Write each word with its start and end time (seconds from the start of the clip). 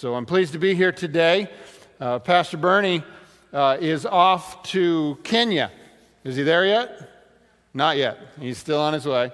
So 0.00 0.16
I'm 0.16 0.26
pleased 0.26 0.54
to 0.54 0.58
be 0.58 0.74
here 0.74 0.90
today. 0.90 1.48
Uh, 2.00 2.18
Pastor 2.18 2.56
Bernie 2.56 3.04
uh, 3.52 3.76
is 3.80 4.04
off 4.04 4.60
to 4.64 5.16
Kenya. 5.22 5.70
Is 6.24 6.34
he 6.34 6.42
there 6.42 6.66
yet? 6.66 7.08
Not 7.72 7.96
yet. 7.96 8.18
He's 8.40 8.58
still 8.58 8.80
on 8.80 8.92
his 8.92 9.06
way. 9.06 9.30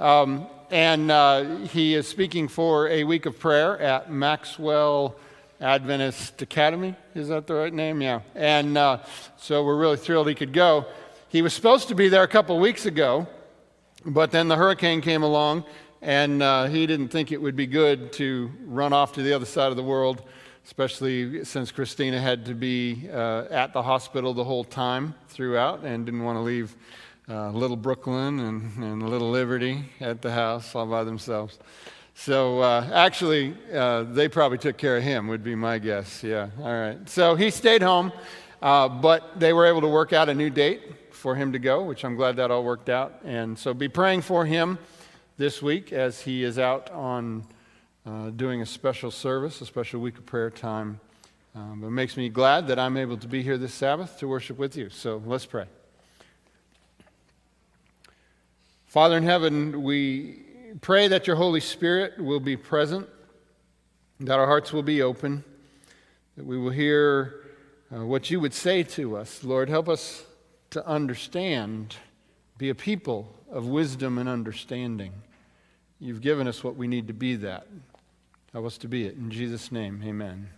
Um, 0.00 0.48
and 0.72 1.08
uh, 1.08 1.58
he 1.66 1.94
is 1.94 2.08
speaking 2.08 2.48
for 2.48 2.88
a 2.88 3.04
week 3.04 3.26
of 3.26 3.38
prayer 3.38 3.78
at 3.78 4.10
Maxwell 4.10 5.14
Adventist 5.60 6.42
Academy. 6.42 6.96
Is 7.14 7.28
that 7.28 7.46
the 7.46 7.54
right 7.54 7.72
name? 7.72 8.02
Yeah. 8.02 8.22
And 8.34 8.76
uh, 8.76 8.98
so 9.36 9.64
we're 9.64 9.78
really 9.78 9.98
thrilled 9.98 10.26
he 10.26 10.34
could 10.34 10.52
go. 10.52 10.84
He 11.28 11.42
was 11.42 11.54
supposed 11.54 11.86
to 11.88 11.94
be 11.94 12.08
there 12.08 12.24
a 12.24 12.28
couple 12.28 12.58
weeks 12.58 12.86
ago, 12.86 13.28
but 14.04 14.32
then 14.32 14.48
the 14.48 14.56
hurricane 14.56 15.00
came 15.00 15.22
along 15.22 15.64
and 16.02 16.42
uh, 16.42 16.66
he 16.66 16.84
didn't 16.84 17.08
think 17.08 17.30
it 17.30 17.40
would 17.40 17.54
be 17.54 17.66
good 17.66 18.12
to 18.14 18.50
run 18.66 18.92
off 18.92 19.12
to 19.12 19.22
the 19.22 19.32
other 19.32 19.46
side 19.46 19.70
of 19.70 19.76
the 19.76 19.84
world, 19.84 20.22
especially 20.64 21.44
since 21.44 21.70
Christina 21.70 22.20
had 22.20 22.44
to 22.46 22.54
be 22.54 23.08
uh, 23.10 23.44
at 23.50 23.72
the 23.72 23.82
hospital 23.82 24.34
the 24.34 24.42
whole 24.42 24.64
time 24.64 25.14
throughout 25.28 25.84
and 25.84 26.04
didn't 26.04 26.24
want 26.24 26.36
to 26.36 26.42
leave 26.42 26.76
uh, 27.28 27.50
little 27.50 27.76
Brooklyn 27.76 28.40
and, 28.40 28.76
and 28.82 29.08
little 29.08 29.30
Liberty 29.30 29.84
at 30.00 30.20
the 30.20 30.32
house 30.32 30.74
all 30.74 30.86
by 30.86 31.04
themselves. 31.04 31.60
So 32.14 32.60
uh, 32.60 32.90
actually, 32.92 33.54
uh, 33.72 34.02
they 34.02 34.28
probably 34.28 34.58
took 34.58 34.76
care 34.76 34.96
of 34.96 35.04
him, 35.04 35.28
would 35.28 35.44
be 35.44 35.54
my 35.54 35.78
guess. 35.78 36.24
Yeah, 36.24 36.50
all 36.58 36.64
right. 36.64 37.08
So 37.08 37.36
he 37.36 37.48
stayed 37.50 37.80
home, 37.80 38.12
uh, 38.60 38.88
but 38.88 39.38
they 39.38 39.52
were 39.52 39.66
able 39.66 39.80
to 39.82 39.88
work 39.88 40.12
out 40.12 40.28
a 40.28 40.34
new 40.34 40.50
date 40.50 40.82
for 41.12 41.36
him 41.36 41.52
to 41.52 41.60
go, 41.60 41.84
which 41.84 42.04
I'm 42.04 42.16
glad 42.16 42.36
that 42.36 42.50
all 42.50 42.64
worked 42.64 42.88
out. 42.88 43.20
And 43.24 43.56
so 43.56 43.72
be 43.72 43.88
praying 43.88 44.22
for 44.22 44.44
him 44.44 44.78
this 45.42 45.60
week 45.60 45.92
as 45.92 46.20
he 46.20 46.44
is 46.44 46.56
out 46.56 46.88
on 46.92 47.44
uh, 48.06 48.30
doing 48.30 48.62
a 48.62 48.66
special 48.66 49.10
service, 49.10 49.60
a 49.60 49.66
special 49.66 50.00
week 50.00 50.16
of 50.16 50.24
prayer 50.24 50.50
time. 50.50 51.00
Um, 51.56 51.82
it 51.82 51.90
makes 51.90 52.16
me 52.16 52.28
glad 52.28 52.68
that 52.68 52.78
I'm 52.78 52.96
able 52.96 53.16
to 53.16 53.26
be 53.26 53.42
here 53.42 53.58
this 53.58 53.74
Sabbath 53.74 54.20
to 54.20 54.28
worship 54.28 54.56
with 54.56 54.76
you. 54.76 54.88
So 54.88 55.20
let's 55.26 55.44
pray. 55.44 55.64
Father 58.86 59.16
in 59.16 59.24
heaven, 59.24 59.82
we 59.82 60.44
pray 60.80 61.08
that 61.08 61.26
your 61.26 61.34
Holy 61.34 61.58
Spirit 61.58 62.22
will 62.22 62.38
be 62.38 62.56
present, 62.56 63.08
that 64.20 64.38
our 64.38 64.46
hearts 64.46 64.72
will 64.72 64.84
be 64.84 65.02
open, 65.02 65.42
that 66.36 66.46
we 66.46 66.56
will 66.56 66.70
hear 66.70 67.46
uh, 67.92 68.06
what 68.06 68.30
you 68.30 68.38
would 68.38 68.54
say 68.54 68.84
to 68.84 69.16
us. 69.16 69.42
Lord, 69.42 69.68
help 69.68 69.88
us 69.88 70.24
to 70.70 70.86
understand, 70.86 71.96
be 72.58 72.68
a 72.68 72.76
people 72.76 73.34
of 73.50 73.66
wisdom 73.66 74.18
and 74.18 74.28
understanding. 74.28 75.12
You've 76.02 76.20
given 76.20 76.48
us 76.48 76.64
what 76.64 76.74
we 76.74 76.88
need 76.88 77.06
to 77.06 77.12
be 77.12 77.36
that. 77.36 77.68
Help 78.52 78.66
us 78.66 78.76
to 78.78 78.88
be 78.88 79.06
it. 79.06 79.14
In 79.14 79.30
Jesus' 79.30 79.70
name, 79.70 80.02
amen. 80.04 80.48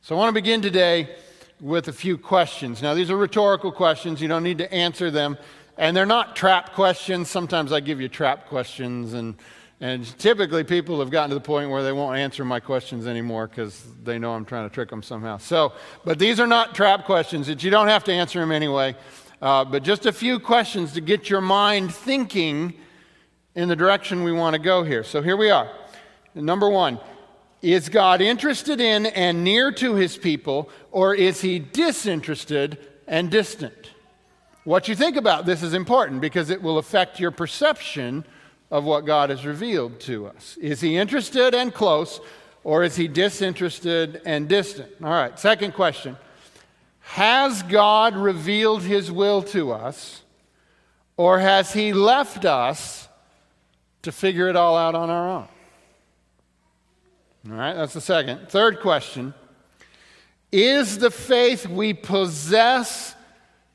So 0.00 0.14
I 0.14 0.18
want 0.18 0.30
to 0.30 0.32
begin 0.32 0.62
today 0.62 1.14
with 1.60 1.88
a 1.88 1.92
few 1.92 2.16
questions. 2.16 2.80
Now, 2.80 2.94
these 2.94 3.10
are 3.10 3.18
rhetorical 3.18 3.70
questions. 3.70 4.22
You 4.22 4.28
don't 4.28 4.44
need 4.44 4.56
to 4.58 4.72
answer 4.72 5.10
them. 5.10 5.36
And 5.76 5.94
they're 5.94 6.06
not 6.06 6.36
trap 6.36 6.72
questions. 6.72 7.28
Sometimes 7.28 7.70
I 7.70 7.80
give 7.80 8.00
you 8.00 8.08
trap 8.08 8.46
questions, 8.46 9.12
and, 9.12 9.34
and 9.82 10.06
typically 10.18 10.64
people 10.64 10.98
have 11.00 11.10
gotten 11.10 11.28
to 11.28 11.34
the 11.34 11.42
point 11.42 11.68
where 11.68 11.82
they 11.82 11.92
won't 11.92 12.16
answer 12.16 12.46
my 12.46 12.60
questions 12.60 13.06
anymore 13.06 13.46
because 13.46 13.84
they 14.04 14.18
know 14.18 14.32
I'm 14.32 14.46
trying 14.46 14.70
to 14.70 14.74
trick 14.74 14.88
them 14.88 15.02
somehow. 15.02 15.36
So, 15.36 15.74
but 16.02 16.18
these 16.18 16.40
are 16.40 16.46
not 16.46 16.74
trap 16.74 17.04
questions 17.04 17.46
that 17.48 17.62
you 17.62 17.70
don't 17.70 17.88
have 17.88 18.04
to 18.04 18.12
answer 18.12 18.40
them 18.40 18.52
anyway. 18.52 18.96
Uh, 19.42 19.66
but 19.66 19.82
just 19.82 20.06
a 20.06 20.12
few 20.12 20.40
questions 20.40 20.94
to 20.94 21.02
get 21.02 21.28
your 21.28 21.42
mind 21.42 21.94
thinking 21.94 22.72
in 23.54 23.68
the 23.68 23.76
direction 23.76 24.22
we 24.22 24.32
want 24.32 24.54
to 24.54 24.60
go 24.60 24.82
here. 24.82 25.04
So 25.04 25.22
here 25.22 25.36
we 25.36 25.50
are. 25.50 25.70
Number 26.34 26.68
one 26.68 27.00
Is 27.62 27.88
God 27.88 28.20
interested 28.20 28.80
in 28.80 29.06
and 29.06 29.44
near 29.44 29.72
to 29.72 29.94
his 29.94 30.16
people, 30.16 30.70
or 30.90 31.14
is 31.14 31.40
he 31.40 31.58
disinterested 31.58 32.78
and 33.06 33.30
distant? 33.30 33.90
What 34.64 34.88
you 34.88 34.94
think 34.94 35.16
about 35.16 35.46
this 35.46 35.62
is 35.62 35.74
important 35.74 36.20
because 36.20 36.50
it 36.50 36.62
will 36.62 36.78
affect 36.78 37.18
your 37.18 37.30
perception 37.30 38.24
of 38.70 38.84
what 38.84 39.04
God 39.04 39.30
has 39.30 39.44
revealed 39.44 39.98
to 40.00 40.26
us. 40.26 40.56
Is 40.58 40.80
he 40.80 40.96
interested 40.96 41.54
and 41.54 41.74
close, 41.74 42.20
or 42.62 42.84
is 42.84 42.94
he 42.94 43.08
disinterested 43.08 44.22
and 44.24 44.48
distant? 44.48 44.90
All 45.02 45.10
right, 45.10 45.38
second 45.38 45.74
question 45.74 46.16
has 47.00 47.64
God 47.64 48.14
revealed 48.14 48.82
his 48.82 49.10
will 49.10 49.42
to 49.42 49.72
us, 49.72 50.22
or 51.16 51.40
has 51.40 51.72
he 51.72 51.92
left 51.92 52.44
us 52.44 53.08
to 54.02 54.12
figure 54.12 54.48
it 54.48 54.56
all 54.56 54.76
out 54.76 54.94
on 54.94 55.10
our 55.10 55.28
own? 55.28 55.48
All 57.50 57.56
right, 57.56 57.74
that's 57.74 57.94
the 57.94 58.00
second. 58.00 58.48
Third 58.48 58.80
question 58.80 59.34
Is 60.52 60.98
the 60.98 61.10
faith 61.10 61.66
we 61.66 61.94
possess 61.94 63.14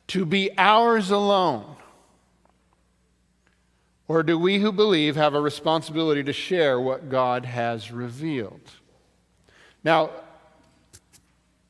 to 0.08 0.25
be 0.25 0.52
ours 0.58 1.09
alone? 1.12 1.75
Or 4.08 4.22
do 4.22 4.38
we 4.38 4.59
who 4.59 4.72
believe 4.72 5.16
have 5.16 5.34
a 5.34 5.41
responsibility 5.41 6.24
to 6.24 6.34
share 6.34 6.80
what 6.80 7.09
God 7.09 7.46
has 7.46 7.91
revealed? 7.91 8.62
Now, 9.84 10.12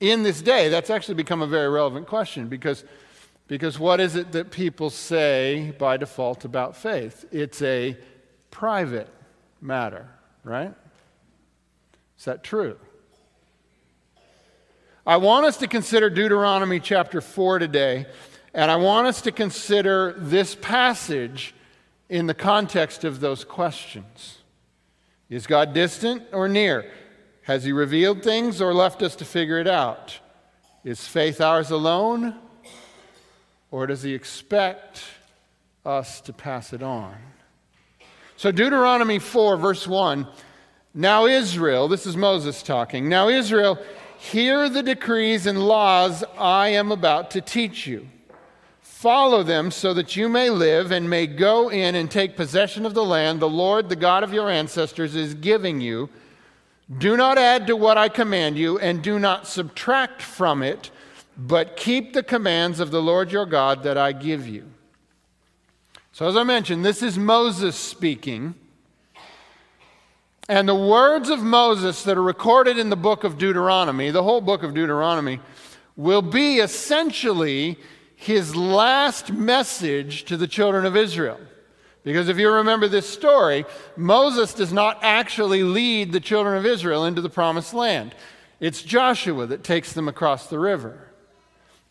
in 0.01 0.23
this 0.23 0.41
day, 0.41 0.67
that's 0.67 0.89
actually 0.89 1.15
become 1.15 1.41
a 1.41 1.47
very 1.47 1.69
relevant 1.69 2.07
question 2.07 2.49
because, 2.49 2.83
because 3.47 3.79
what 3.79 4.01
is 4.01 4.17
it 4.17 4.33
that 4.33 4.51
people 4.51 4.89
say 4.89 5.73
by 5.79 5.95
default 5.95 6.43
about 6.43 6.75
faith? 6.75 7.25
It's 7.31 7.61
a 7.61 7.97
private 8.55 9.09
matter, 9.59 10.07
right? 10.45 10.73
Is 12.17 12.23
that 12.23 12.41
true? 12.41 12.77
I 15.05 15.17
want 15.17 15.45
us 15.45 15.57
to 15.57 15.67
consider 15.67 16.09
Deuteronomy 16.09 16.79
chapter 16.79 17.19
4 17.19 17.59
today, 17.59 18.05
and 18.53 18.71
I 18.71 18.77
want 18.77 19.07
us 19.07 19.19
to 19.23 19.33
consider 19.33 20.15
this 20.17 20.55
passage 20.55 21.53
in 22.07 22.27
the 22.27 22.33
context 22.33 23.03
of 23.03 23.19
those 23.19 23.43
questions. 23.43 24.37
Is 25.29 25.47
God 25.47 25.73
distant 25.73 26.23
or 26.31 26.47
near? 26.47 26.89
Has 27.41 27.65
he 27.65 27.73
revealed 27.73 28.23
things 28.23 28.61
or 28.61 28.73
left 28.73 29.01
us 29.01 29.17
to 29.17 29.25
figure 29.25 29.59
it 29.59 29.67
out? 29.67 30.17
Is 30.85 31.05
faith 31.05 31.41
ours 31.41 31.71
alone? 31.71 32.37
Or 33.69 33.85
does 33.85 34.03
he 34.03 34.13
expect 34.13 35.03
us 35.85 36.21
to 36.21 36.31
pass 36.31 36.71
it 36.71 36.81
on? 36.81 37.17
So, 38.37 38.51
Deuteronomy 38.51 39.19
4, 39.19 39.57
verse 39.57 39.87
1 39.87 40.27
Now, 40.93 41.25
Israel, 41.25 41.87
this 41.87 42.05
is 42.05 42.17
Moses 42.17 42.61
talking. 42.61 43.07
Now, 43.07 43.29
Israel, 43.29 43.77
hear 44.17 44.69
the 44.69 44.83
decrees 44.83 45.45
and 45.45 45.65
laws 45.65 46.23
I 46.37 46.69
am 46.69 46.91
about 46.91 47.31
to 47.31 47.41
teach 47.41 47.87
you. 47.87 48.07
Follow 48.81 49.43
them 49.43 49.71
so 49.71 49.93
that 49.93 50.15
you 50.15 50.27
may 50.27 50.49
live 50.49 50.91
and 50.91 51.09
may 51.09 51.27
go 51.27 51.69
in 51.69 51.95
and 51.95 52.09
take 52.09 52.35
possession 52.35 52.85
of 52.85 52.93
the 52.93 53.05
land 53.05 53.39
the 53.39 53.49
Lord, 53.49 53.89
the 53.89 53.95
God 53.95 54.23
of 54.23 54.33
your 54.33 54.49
ancestors, 54.49 55.15
is 55.15 55.33
giving 55.33 55.79
you 55.81 56.09
do 56.97 57.17
not 57.17 57.39
add 57.39 57.65
to 57.67 57.75
what 57.75 57.97
I 57.97 58.09
command 58.09 58.57
you, 58.57 58.77
and 58.77 59.01
do 59.01 59.17
not 59.17 59.47
subtract 59.47 60.21
from 60.21 60.61
it, 60.61 60.91
but 61.35 61.75
keep 61.75 62.13
the 62.13 62.21
commands 62.21 62.79
of 62.79 62.91
the 62.91 63.01
Lord 63.01 63.31
your 63.31 63.47
God 63.47 63.81
that 63.83 63.97
I 63.97 64.11
give 64.11 64.47
you. 64.47 64.65
So, 66.15 66.29
as 66.29 66.37
I 66.37 66.43
mentioned, 66.43 66.85
this 66.85 67.03
is 67.03 67.17
Moses 67.17 67.75
speaking. 67.75 68.55
And 70.47 70.65
the 70.65 70.73
words 70.73 71.29
of 71.29 71.43
Moses 71.43 72.03
that 72.03 72.17
are 72.17 72.23
recorded 72.23 72.77
in 72.77 72.89
the 72.89 72.95
book 72.95 73.25
of 73.25 73.37
Deuteronomy, 73.37 74.11
the 74.11 74.23
whole 74.23 74.39
book 74.39 74.63
of 74.63 74.73
Deuteronomy, 74.73 75.41
will 75.97 76.21
be 76.21 76.59
essentially 76.59 77.77
his 78.15 78.55
last 78.55 79.33
message 79.33 80.23
to 80.23 80.37
the 80.37 80.47
children 80.47 80.85
of 80.85 80.95
Israel. 80.95 81.37
Because 82.05 82.29
if 82.29 82.39
you 82.39 82.49
remember 82.49 82.87
this 82.87 83.09
story, 83.09 83.65
Moses 83.97 84.53
does 84.53 84.71
not 84.71 84.99
actually 85.01 85.63
lead 85.63 86.13
the 86.13 86.21
children 86.21 86.55
of 86.55 86.65
Israel 86.65 87.03
into 87.03 87.19
the 87.19 87.29
promised 87.29 87.73
land. 87.73 88.15
It's 88.61 88.81
Joshua 88.81 89.47
that 89.47 89.65
takes 89.65 89.91
them 89.91 90.07
across 90.07 90.47
the 90.47 90.59
river. 90.59 91.04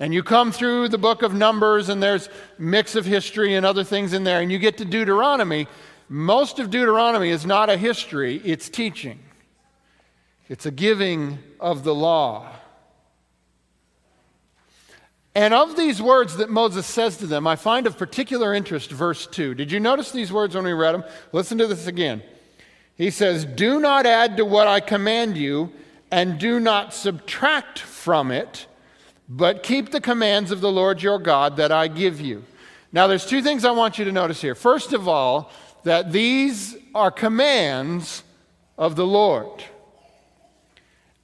And 0.01 0.13
you 0.13 0.23
come 0.23 0.51
through 0.51 0.89
the 0.89 0.99
book 0.99 1.23
of 1.23 1.35
Numbers, 1.35 1.89
and 1.89 2.03
there's 2.03 2.29
mix 2.59 2.97
of 2.97 3.05
history 3.05 3.55
and 3.55 3.65
other 3.65 3.85
things 3.85 4.13
in 4.13 4.25
there, 4.25 4.41
and 4.41 4.51
you 4.51 4.59
get 4.59 4.79
to 4.79 4.85
Deuteronomy. 4.85 5.69
Most 6.09 6.59
of 6.59 6.71
Deuteronomy 6.71 7.31
is 7.31 7.47
not 7.47 7.71
a 7.71 7.77
history, 7.77 8.41
it's 8.45 8.69
teaching. 8.69 9.21
It's 10.49 10.67
a 10.67 10.71
giving 10.71 11.39
of 11.61 11.85
the 11.85 11.95
law. 11.95 12.51
And 15.35 15.53
of 15.53 15.77
these 15.77 16.01
words 16.01 16.37
that 16.37 16.51
Moses 16.51 16.87
says 16.87 17.17
to 17.17 17.27
them, 17.27 17.47
I 17.47 17.57
find 17.57 17.87
of 17.87 17.99
particular 17.99 18.55
interest 18.55 18.93
verse 18.93 19.27
2. 19.27 19.55
Did 19.55 19.73
you 19.73 19.81
notice 19.81 20.13
these 20.13 20.33
words 20.33 20.55
when 20.55 20.65
we 20.65 20.73
read 20.73 20.93
them? 20.93 21.05
Listen 21.33 21.59
to 21.59 21.67
this 21.67 21.87
again. 21.87 22.23
He 22.97 23.11
says, 23.11 23.45
Do 23.45 23.81
not 23.81 24.07
add 24.07 24.37
to 24.37 24.45
what 24.45 24.69
I 24.69 24.79
command 24.81 25.37
you, 25.37 25.73
and 26.11 26.39
do 26.39 26.61
not 26.61 26.95
subtract 26.95 27.81
from 27.81 28.31
it, 28.31 28.67
but 29.29 29.63
keep 29.63 29.91
the 29.91 30.01
commands 30.01 30.51
of 30.51 30.61
the 30.61 30.71
Lord 30.71 31.03
your 31.03 31.19
God 31.19 31.57
that 31.57 31.73
I 31.73 31.89
give 31.89 32.21
you. 32.21 32.45
Now, 32.93 33.07
there's 33.07 33.27
two 33.27 33.43
things 33.43 33.65
I 33.65 33.73
want 33.73 33.99
you 33.99 34.05
to 34.05 34.13
notice 34.13 34.41
here. 34.41 34.55
First 34.55 34.93
of 34.93 35.09
all, 35.09 35.51
that 35.83 36.13
these 36.13 36.77
are 36.95 37.11
commands 37.11 38.23
of 38.79 38.97
the 38.97 39.07
Lord. 39.07 39.65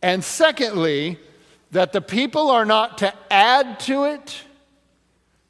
And 0.02 0.25
secondly, 0.25 1.19
that 1.70 1.93
the 1.93 2.00
people 2.00 2.50
are 2.50 2.64
not 2.64 2.99
to 2.99 3.14
add 3.31 3.79
to 3.81 4.05
it, 4.05 4.43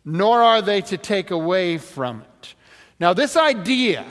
nor 0.04 0.42
are 0.42 0.60
they 0.60 0.80
to 0.82 0.98
take 0.98 1.30
away 1.30 1.78
from 1.78 2.22
it. 2.22 2.54
Now, 2.98 3.14
this 3.14 3.36
idea 3.36 4.04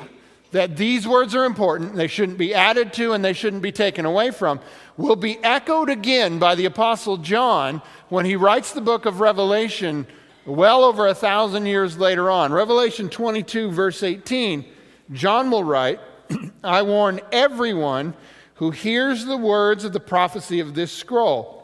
that 0.52 0.78
these 0.78 1.08
words 1.08 1.36
are 1.36 1.46
important, 1.46 1.96
they 1.96 2.08
shouldn't 2.08 2.38
be 2.38 2.54
added 2.54 2.94
to, 2.94 3.14
and 3.14 3.24
they 3.24 3.34
shouldn't 3.34 3.62
be 3.62 3.72
taken 3.72 4.06
away 4.06 4.32
from, 4.32 4.60
will 4.98 5.16
be 5.16 5.38
echoed 5.44 5.90
again 5.90 6.40
by 6.40 6.56
the 6.56 6.66
Apostle 6.66 7.18
John 7.18 7.82
when 8.10 8.26
he 8.26 8.36
writes 8.36 8.74
the 8.74 8.82
book 8.82 9.06
of 9.06 9.20
Revelation 9.20 10.08
well 10.46 10.84
over 10.84 11.08
a 11.08 11.14
thousand 11.14 11.68
years 11.68 11.98
later 11.98 12.32
on. 12.32 12.52
Revelation 12.52 13.10
22, 13.10 13.72
verse 13.72 14.02
18, 14.02 14.66
John 15.12 15.52
will 15.52 15.64
write, 15.64 16.00
I 16.64 16.82
warn 16.82 17.20
everyone 17.32 18.16
who 18.56 18.72
hears 18.72 19.26
the 19.26 19.38
words 19.38 19.84
of 19.84 19.94
the 19.94 20.00
prophecy 20.00 20.60
of 20.60 20.74
this 20.74 20.92
scroll. 20.92 21.60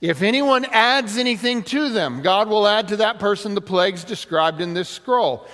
If 0.00 0.22
anyone 0.22 0.64
adds 0.64 1.16
anything 1.18 1.62
to 1.64 1.90
them, 1.90 2.22
God 2.22 2.48
will 2.48 2.66
add 2.66 2.88
to 2.88 2.96
that 2.98 3.18
person 3.18 3.54
the 3.54 3.60
plagues 3.60 4.02
described 4.02 4.60
in 4.60 4.74
this 4.74 4.88
scroll. 4.88 5.46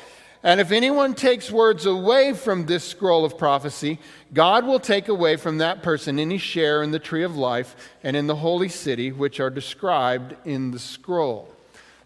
And 0.43 0.61
if 0.61 0.71
anyone 0.71 1.15
takes 1.15 1.51
words 1.51 1.85
away 1.85 2.33
from 2.33 2.67
this 2.67 2.85
scroll 2.85 3.25
of 3.25 3.37
prophecy, 3.37 3.99
God 4.33 4.65
will 4.65 4.79
take 4.79 5.09
away 5.09 5.37
from 5.37 5.59
that 5.59 5.83
person 5.83 6.19
any 6.19 6.39
share 6.39 6.83
in 6.83 6.93
the 6.93 7.01
tree 7.01 7.25
of 7.25 7.37
life 7.37 7.75
and 8.05 8.17
in 8.17 8.29
the 8.29 8.37
holy 8.37 8.69
city, 8.69 9.11
which 9.11 9.41
are 9.41 9.51
described 9.51 10.37
in 10.45 10.71
the 10.71 10.79
scroll. 10.79 11.53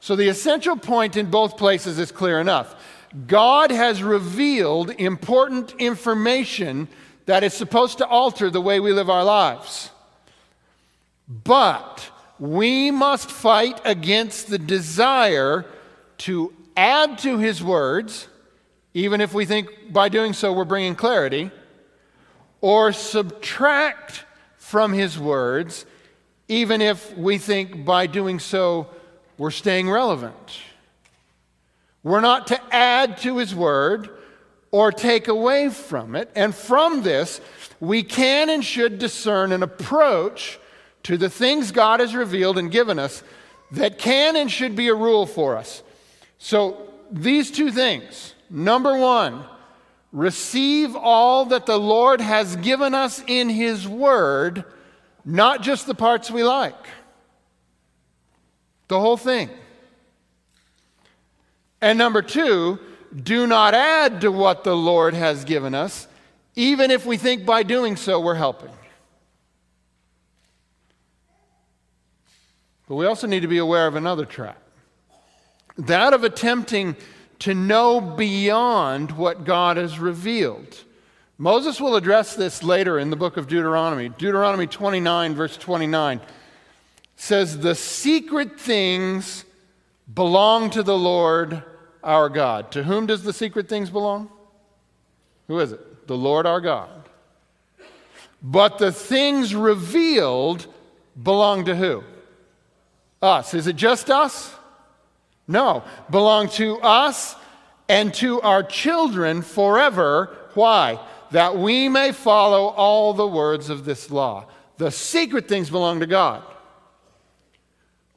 So 0.00 0.16
the 0.16 0.28
essential 0.28 0.76
point 0.76 1.16
in 1.16 1.30
both 1.30 1.56
places 1.56 1.98
is 1.98 2.10
clear 2.10 2.40
enough. 2.40 2.74
God 3.26 3.70
has 3.70 4.02
revealed 4.02 4.90
important 4.90 5.74
information 5.78 6.88
that 7.26 7.44
is 7.44 7.52
supposed 7.52 7.98
to 7.98 8.06
alter 8.06 8.48
the 8.50 8.60
way 8.60 8.80
we 8.80 8.92
live 8.92 9.10
our 9.10 9.24
lives. 9.24 9.90
But 11.28 12.10
we 12.38 12.90
must 12.90 13.30
fight 13.30 13.80
against 13.84 14.48
the 14.48 14.58
desire 14.58 15.66
to 16.18 16.52
add 16.76 17.18
to 17.18 17.38
his 17.38 17.62
words, 17.62 18.28
even 18.94 19.20
if 19.20 19.34
we 19.34 19.44
think 19.44 19.92
by 19.92 20.08
doing 20.08 20.32
so 20.32 20.52
we're 20.52 20.64
bringing 20.64 20.94
clarity, 20.94 21.50
or 22.60 22.92
subtract 22.92 24.24
from 24.56 24.92
his 24.92 25.18
words, 25.18 25.84
even 26.48 26.80
if 26.80 27.16
we 27.16 27.38
think 27.38 27.84
by 27.84 28.06
doing 28.06 28.38
so 28.38 28.86
we're 29.38 29.50
staying 29.50 29.90
relevant. 29.90 30.60
We're 32.02 32.20
not 32.20 32.48
to 32.48 32.60
add 32.74 33.18
to 33.18 33.38
his 33.38 33.54
word 33.54 34.10
or 34.70 34.90
take 34.90 35.28
away 35.28 35.68
from 35.68 36.16
it. 36.16 36.30
And 36.34 36.54
from 36.54 37.02
this, 37.02 37.40
we 37.80 38.02
can 38.02 38.50
and 38.50 38.64
should 38.64 38.98
discern 38.98 39.52
an 39.52 39.62
approach 39.62 40.58
to 41.04 41.16
the 41.16 41.30
things 41.30 41.72
God 41.72 42.00
has 42.00 42.14
revealed 42.14 42.58
and 42.58 42.70
given 42.70 42.98
us 42.98 43.22
that 43.72 43.98
can 43.98 44.36
and 44.36 44.50
should 44.50 44.76
be 44.76 44.88
a 44.88 44.94
rule 44.94 45.26
for 45.26 45.56
us. 45.56 45.82
So, 46.44 46.88
these 47.08 47.52
two 47.52 47.70
things 47.70 48.34
number 48.50 48.98
one, 48.98 49.44
receive 50.10 50.96
all 50.96 51.44
that 51.46 51.66
the 51.66 51.78
Lord 51.78 52.20
has 52.20 52.56
given 52.56 52.94
us 52.94 53.22
in 53.28 53.48
His 53.48 53.86
Word, 53.86 54.64
not 55.24 55.62
just 55.62 55.86
the 55.86 55.94
parts 55.94 56.32
we 56.32 56.42
like, 56.42 56.74
the 58.88 58.98
whole 58.98 59.16
thing. 59.16 59.50
And 61.80 61.96
number 61.96 62.22
two, 62.22 62.80
do 63.14 63.46
not 63.46 63.72
add 63.72 64.20
to 64.22 64.32
what 64.32 64.64
the 64.64 64.76
Lord 64.76 65.14
has 65.14 65.44
given 65.44 65.76
us, 65.76 66.08
even 66.56 66.90
if 66.90 67.06
we 67.06 67.18
think 67.18 67.46
by 67.46 67.62
doing 67.62 67.94
so 67.94 68.18
we're 68.18 68.34
helping. 68.34 68.72
But 72.88 72.96
we 72.96 73.06
also 73.06 73.28
need 73.28 73.40
to 73.40 73.48
be 73.48 73.58
aware 73.58 73.86
of 73.86 73.94
another 73.94 74.24
trap 74.24 74.61
that 75.78 76.12
of 76.12 76.24
attempting 76.24 76.96
to 77.40 77.54
know 77.54 78.00
beyond 78.00 79.12
what 79.12 79.44
God 79.44 79.76
has 79.76 79.98
revealed. 79.98 80.84
Moses 81.38 81.80
will 81.80 81.96
address 81.96 82.36
this 82.36 82.62
later 82.62 82.98
in 82.98 83.10
the 83.10 83.16
book 83.16 83.36
of 83.36 83.48
Deuteronomy. 83.48 84.10
Deuteronomy 84.10 84.66
29, 84.66 85.34
verse 85.34 85.56
29 85.56 86.20
says, 87.16 87.58
The 87.58 87.74
secret 87.74 88.60
things 88.60 89.44
belong 90.12 90.70
to 90.70 90.82
the 90.82 90.96
Lord 90.96 91.62
our 92.04 92.28
God. 92.28 92.70
To 92.72 92.84
whom 92.84 93.06
does 93.06 93.24
the 93.24 93.32
secret 93.32 93.68
things 93.68 93.90
belong? 93.90 94.30
Who 95.48 95.58
is 95.58 95.72
it? 95.72 96.06
The 96.06 96.16
Lord 96.16 96.46
our 96.46 96.60
God. 96.60 97.08
But 98.42 98.78
the 98.78 98.92
things 98.92 99.54
revealed 99.54 100.66
belong 101.20 101.64
to 101.66 101.76
who? 101.76 102.04
Us. 103.20 103.54
Is 103.54 103.66
it 103.66 103.76
just 103.76 104.10
us? 104.10 104.54
No. 105.52 105.84
Belong 106.10 106.48
to 106.50 106.80
us 106.80 107.36
and 107.88 108.12
to 108.14 108.40
our 108.40 108.62
children 108.62 109.42
forever. 109.42 110.36
Why? 110.54 110.98
That 111.30 111.56
we 111.56 111.88
may 111.88 112.12
follow 112.12 112.68
all 112.68 113.12
the 113.12 113.28
words 113.28 113.68
of 113.68 113.84
this 113.84 114.10
law. 114.10 114.46
The 114.78 114.90
secret 114.90 115.46
things 115.48 115.70
belong 115.70 116.00
to 116.00 116.06
God, 116.06 116.42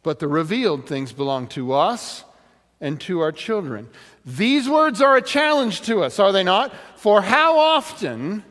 but 0.02 0.20
the 0.20 0.28
revealed 0.28 0.88
things 0.88 1.12
belong 1.12 1.48
to 1.50 1.74
us 1.74 2.24
and 2.82 3.00
to 3.02 3.20
our 3.20 3.32
children. 3.32 3.90
These 4.26 4.68
words 4.68 5.02
are 5.02 5.18
a 5.18 5.22
challenge 5.22 5.82
to 5.84 6.04
us, 6.04 6.18
are 6.18 6.32
they 6.32 6.44
not? 6.44 6.74
For 6.96 7.22
how 7.22 7.60
often 7.60 8.44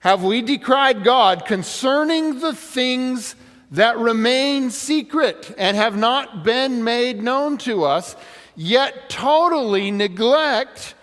have 0.00 0.22
we 0.22 0.42
decried 0.42 1.04
God 1.04 1.46
concerning 1.46 2.40
the 2.40 2.54
things 2.54 3.34
that 3.70 3.98
remain 3.98 4.70
secret 4.70 5.54
and 5.58 5.76
have 5.76 5.96
not 5.96 6.44
been 6.44 6.82
made 6.84 7.22
known 7.22 7.58
to 7.58 7.84
us, 7.84 8.16
yet 8.56 9.08
totally 9.08 9.90
neglect 9.90 10.94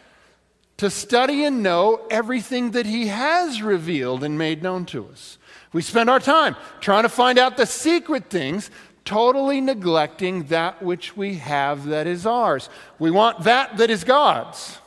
to 0.77 0.89
study 0.89 1.45
and 1.45 1.63
know 1.63 2.05
everything 2.09 2.71
that 2.71 2.85
He 2.85 3.07
has 3.07 3.61
revealed 3.61 4.23
and 4.23 4.37
made 4.37 4.63
known 4.63 4.85
to 4.87 5.07
us? 5.07 5.37
We 5.73 5.81
spend 5.81 6.09
our 6.09 6.19
time 6.19 6.55
trying 6.79 7.03
to 7.03 7.09
find 7.09 7.37
out 7.37 7.57
the 7.57 7.65
secret 7.65 8.29
things 8.29 8.71
totally 9.03 9.61
neglecting 9.61 10.45
that 10.45 10.81
which 10.81 11.15
we 11.15 11.35
have 11.35 11.85
that 11.85 12.07
is 12.07 12.25
ours. 12.25 12.69
We 12.97 13.11
want 13.11 13.43
that 13.43 13.77
that 13.77 13.89
is 13.89 14.03
God's. 14.03 14.79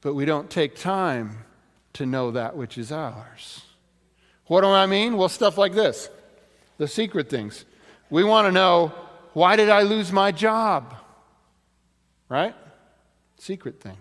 But 0.00 0.14
we 0.14 0.24
don't 0.24 0.50
take 0.50 0.74
time 0.74 1.44
to 1.94 2.06
know 2.06 2.30
that 2.30 2.56
which 2.56 2.78
is 2.78 2.90
ours. 2.90 3.63
What 4.46 4.60
do 4.60 4.68
I 4.68 4.86
mean? 4.86 5.16
Well, 5.16 5.28
stuff 5.28 5.58
like 5.58 5.74
this 5.74 6.08
the 6.78 6.88
secret 6.88 7.30
things. 7.30 7.64
We 8.10 8.24
want 8.24 8.46
to 8.46 8.52
know 8.52 8.92
why 9.32 9.56
did 9.56 9.68
I 9.68 9.82
lose 9.82 10.12
my 10.12 10.32
job? 10.32 10.94
Right? 12.28 12.54
Secret 13.38 13.80
thing. 13.80 13.96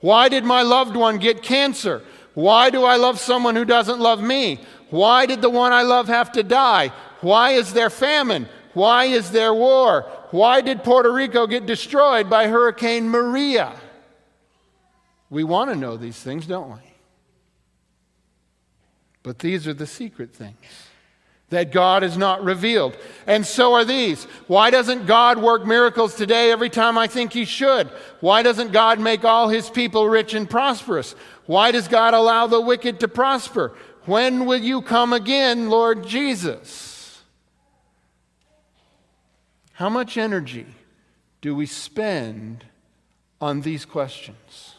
Why 0.00 0.28
did 0.28 0.44
my 0.44 0.62
loved 0.62 0.96
one 0.96 1.18
get 1.18 1.42
cancer? 1.42 2.02
Why 2.34 2.70
do 2.70 2.84
I 2.84 2.96
love 2.96 3.18
someone 3.18 3.56
who 3.56 3.64
doesn't 3.64 4.00
love 4.00 4.22
me? 4.22 4.60
Why 4.90 5.26
did 5.26 5.42
the 5.42 5.50
one 5.50 5.72
I 5.72 5.82
love 5.82 6.08
have 6.08 6.32
to 6.32 6.42
die? 6.42 6.88
Why 7.20 7.50
is 7.50 7.72
there 7.72 7.90
famine? 7.90 8.48
Why 8.74 9.04
is 9.04 9.30
there 9.30 9.54
war? 9.54 10.02
Why 10.30 10.60
did 10.60 10.82
Puerto 10.82 11.12
Rico 11.12 11.46
get 11.46 11.66
destroyed 11.66 12.28
by 12.28 12.48
Hurricane 12.48 13.08
Maria? 13.08 13.74
We 15.30 15.44
want 15.44 15.70
to 15.70 15.76
know 15.76 15.96
these 15.96 16.18
things, 16.18 16.46
don't 16.46 16.70
we? 16.70 16.91
But 19.22 19.38
these 19.38 19.68
are 19.68 19.74
the 19.74 19.86
secret 19.86 20.34
things 20.34 20.56
that 21.52 21.70
God 21.70 22.02
has 22.02 22.16
not 22.16 22.42
revealed. 22.42 22.96
And 23.26 23.46
so 23.46 23.74
are 23.74 23.84
these. 23.84 24.24
Why 24.46 24.70
doesn't 24.70 25.06
God 25.06 25.36
work 25.36 25.66
miracles 25.66 26.14
today 26.14 26.50
every 26.50 26.70
time 26.70 26.96
I 26.96 27.06
think 27.06 27.32
He 27.32 27.44
should? 27.44 27.88
Why 28.20 28.42
doesn't 28.42 28.72
God 28.72 28.98
make 28.98 29.22
all 29.24 29.48
His 29.48 29.68
people 29.68 30.08
rich 30.08 30.32
and 30.32 30.48
prosperous? 30.48 31.14
Why 31.44 31.70
does 31.70 31.88
God 31.88 32.14
allow 32.14 32.46
the 32.46 32.60
wicked 32.60 33.00
to 33.00 33.08
prosper? 33.08 33.74
When 34.06 34.46
will 34.46 34.60
you 34.60 34.80
come 34.80 35.12
again, 35.12 35.68
Lord 35.68 36.06
Jesus? 36.06 37.22
How 39.74 39.90
much 39.90 40.16
energy 40.16 40.66
do 41.42 41.54
we 41.54 41.66
spend 41.66 42.64
on 43.40 43.60
these 43.60 43.84
questions? 43.84 44.71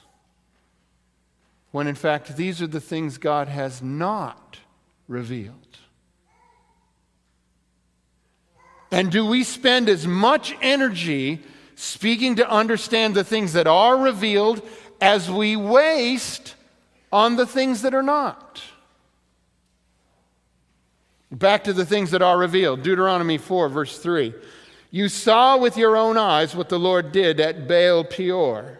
When 1.74 1.88
in 1.88 1.96
fact, 1.96 2.38
these 2.38 2.62
are 2.62 2.68
the 2.68 2.80
things 2.80 3.18
God 3.18 3.48
has 3.48 3.82
not 3.82 4.60
revealed. 5.08 5.56
And 8.92 9.12
do 9.12 9.26
we 9.26 9.44
spend 9.44 9.90
as 9.90 10.06
much 10.06 10.56
energy 10.62 11.42
speaking 11.74 12.36
to 12.36 12.48
understand 12.48 13.16
the 13.16 13.24
things 13.24 13.54
that 13.54 13.66
are 13.66 13.98
revealed 13.98 14.62
as 15.02 15.32
we 15.32 15.56
waste 15.56 16.54
on 17.12 17.38
the 17.38 17.48
things 17.48 17.82
that 17.82 17.96
are 17.96 18.04
not? 18.04 18.62
Back 21.32 21.64
to 21.64 21.74
the 21.74 21.88
things 21.88 22.12
that 22.12 22.22
are 22.22 22.38
revealed. 22.38 22.84
Deuteronomy 22.84 23.40
4, 23.40 23.68
verse 23.70 23.98
3. 23.98 24.32
You 24.92 25.10
saw 25.10 25.58
with 25.58 25.76
your 25.76 25.98
own 25.98 26.18
eyes 26.18 26.56
what 26.56 26.70
the 26.70 26.78
Lord 26.78 27.12
did 27.12 27.40
at 27.40 27.68
Baal 27.68 28.04
Peor 28.04 28.80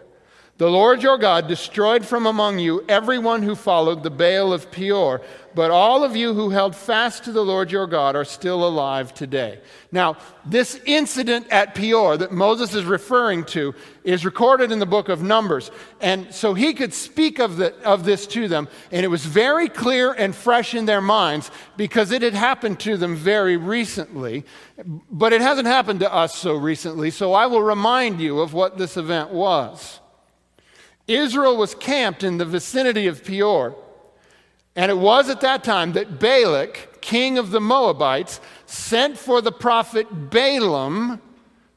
The 0.56 0.70
Lord 0.70 1.02
your 1.02 1.18
God 1.18 1.48
destroyed 1.48 2.06
from 2.06 2.26
among 2.26 2.60
you 2.60 2.84
everyone 2.88 3.42
who 3.42 3.56
followed 3.56 4.04
the 4.04 4.10
Baal 4.10 4.52
of 4.52 4.70
Peor, 4.70 5.20
but 5.52 5.72
all 5.72 6.04
of 6.04 6.14
you 6.14 6.32
who 6.32 6.50
held 6.50 6.76
fast 6.76 7.24
to 7.24 7.32
the 7.32 7.44
Lord 7.44 7.72
your 7.72 7.88
God 7.88 8.14
are 8.14 8.24
still 8.24 8.64
alive 8.64 9.12
today. 9.12 9.58
Now, 9.90 10.16
this 10.46 10.80
incident 10.86 11.48
at 11.50 11.74
Peor 11.74 12.16
that 12.18 12.30
Moses 12.30 12.72
is 12.72 12.84
referring 12.84 13.42
to 13.46 13.74
is 14.04 14.24
recorded 14.24 14.70
in 14.70 14.78
the 14.78 14.86
book 14.86 15.08
of 15.08 15.24
Numbers. 15.24 15.72
And 16.00 16.32
so 16.32 16.54
he 16.54 16.72
could 16.72 16.94
speak 16.94 17.40
of, 17.40 17.56
the, 17.56 17.74
of 17.82 18.04
this 18.04 18.24
to 18.28 18.46
them, 18.46 18.68
and 18.92 19.04
it 19.04 19.08
was 19.08 19.26
very 19.26 19.68
clear 19.68 20.12
and 20.12 20.36
fresh 20.36 20.72
in 20.72 20.86
their 20.86 21.00
minds 21.00 21.50
because 21.76 22.12
it 22.12 22.22
had 22.22 22.34
happened 22.34 22.78
to 22.80 22.96
them 22.96 23.16
very 23.16 23.56
recently. 23.56 24.44
But 25.10 25.32
it 25.32 25.40
hasn't 25.40 25.66
happened 25.66 25.98
to 26.00 26.14
us 26.14 26.32
so 26.32 26.54
recently, 26.54 27.10
so 27.10 27.32
I 27.32 27.46
will 27.46 27.62
remind 27.62 28.20
you 28.20 28.38
of 28.38 28.52
what 28.52 28.78
this 28.78 28.96
event 28.96 29.30
was. 29.30 29.98
Israel 31.06 31.56
was 31.56 31.74
camped 31.74 32.22
in 32.22 32.38
the 32.38 32.44
vicinity 32.44 33.06
of 33.06 33.24
Peor. 33.24 33.76
And 34.76 34.90
it 34.90 34.98
was 34.98 35.28
at 35.28 35.40
that 35.42 35.62
time 35.62 35.92
that 35.92 36.18
Balak, 36.18 37.00
king 37.00 37.38
of 37.38 37.50
the 37.50 37.60
Moabites, 37.60 38.40
sent 38.66 39.16
for 39.18 39.40
the 39.40 39.52
prophet 39.52 40.30
Balaam, 40.30 41.20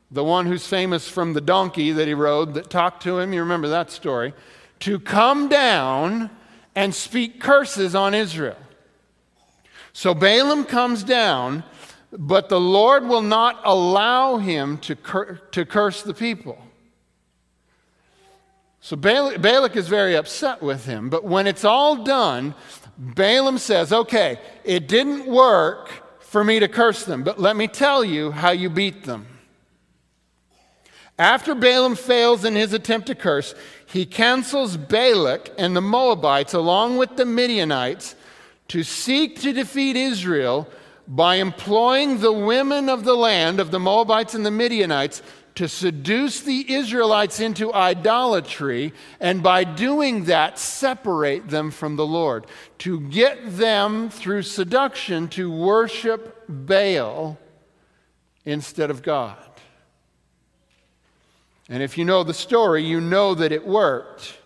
the 0.10 0.24
one 0.24 0.46
who's 0.46 0.66
famous 0.66 1.08
from 1.08 1.34
the 1.34 1.42
donkey 1.42 1.92
that 1.92 2.08
he 2.08 2.14
rode 2.14 2.54
that 2.54 2.70
talked 2.70 3.04
to 3.04 3.20
him. 3.20 3.34
You 3.34 3.42
remember 3.42 3.68
that 3.68 3.92
story? 3.92 4.34
To 4.80 5.00
come 5.00 5.50
down 5.50 6.30
and 6.76 6.94
speak 6.96 7.40
curses 7.42 7.94
on 7.94 8.14
Israel. 8.14 8.58
So 9.94 10.14
Balaam 10.14 10.64
comes 10.64 11.04
down, 11.04 11.64
but 12.12 12.50
the 12.50 12.60
Lord 12.60 13.04
will 13.06 13.22
not 13.22 13.60
allow 13.66 14.38
him 14.38 14.78
to, 14.80 14.96
cur- 14.96 15.42
to 15.52 15.66
curse 15.66 16.04
the 16.04 16.14
people. 16.14 16.58
So 18.88 18.96
Balak 18.96 19.76
is 19.76 19.90
very 19.90 20.16
upset 20.16 20.62
with 20.62 20.86
him. 20.86 21.10
But 21.10 21.26
when 21.26 21.46
it's 21.46 21.66
all 21.66 22.06
done, 22.06 22.56
Balaam 22.98 23.58
says, 23.58 23.92
Okay, 23.92 24.40
it 24.64 24.88
didn't 24.88 25.26
work 25.26 25.90
for 26.22 26.42
me 26.42 26.62
to 26.62 26.70
curse 26.70 27.04
them, 27.04 27.22
but 27.22 27.38
let 27.38 27.58
me 27.58 27.68
tell 27.68 28.02
you 28.02 28.32
how 28.32 28.52
you 28.52 28.70
beat 28.70 29.04
them. 29.04 29.28
After 31.20 31.54
Balaam 31.54 31.98
fails 31.98 32.46
in 32.46 32.56
his 32.56 32.72
attempt 32.72 33.08
to 33.08 33.16
curse, 33.16 33.54
he 33.88 34.06
cancels 34.06 34.78
Balak 34.78 35.50
and 35.58 35.76
the 35.76 35.82
Moabites 35.82 36.54
along 36.54 36.96
with 36.98 37.18
the 37.18 37.26
Midianites 37.26 38.16
to 38.70 38.84
seek 38.84 39.42
to 39.42 39.52
defeat 39.52 39.98
Israel 39.98 40.66
by 41.10 41.36
employing 41.36 42.20
the 42.20 42.32
women 42.32 42.88
of 42.88 43.04
the 43.04 43.16
land 43.16 43.60
of 43.60 43.72
the 43.72 43.82
Moabites 43.82 44.34
and 44.34 44.46
the 44.46 44.52
Midianites 44.52 45.22
to 45.58 45.68
seduce 45.68 46.42
the 46.42 46.72
Israelites 46.72 47.40
into 47.40 47.74
idolatry, 47.74 48.94
and 49.20 49.42
by 49.42 49.64
doing 49.64 50.26
that, 50.26 50.60
separate 50.60 51.50
them 51.50 51.72
from 51.72 51.96
the 51.96 52.06
Lord, 52.06 52.46
to 52.78 53.00
get 53.00 53.58
them 53.58 54.12
through 54.12 54.44
seduction 54.44 55.28
to 55.30 55.52
worship 55.52 56.46
Baal 56.48 57.40
instead 58.46 58.92
of 58.92 59.02
God. 59.02 59.40
And 61.68 61.82
if 61.82 61.98
you 61.98 62.06
know 62.06 62.24
the 62.24 62.36
story, 62.36 62.84
you 62.84 63.02
know 63.02 63.34
that 63.34 63.52
it 63.52 63.66
worked. 63.66 64.38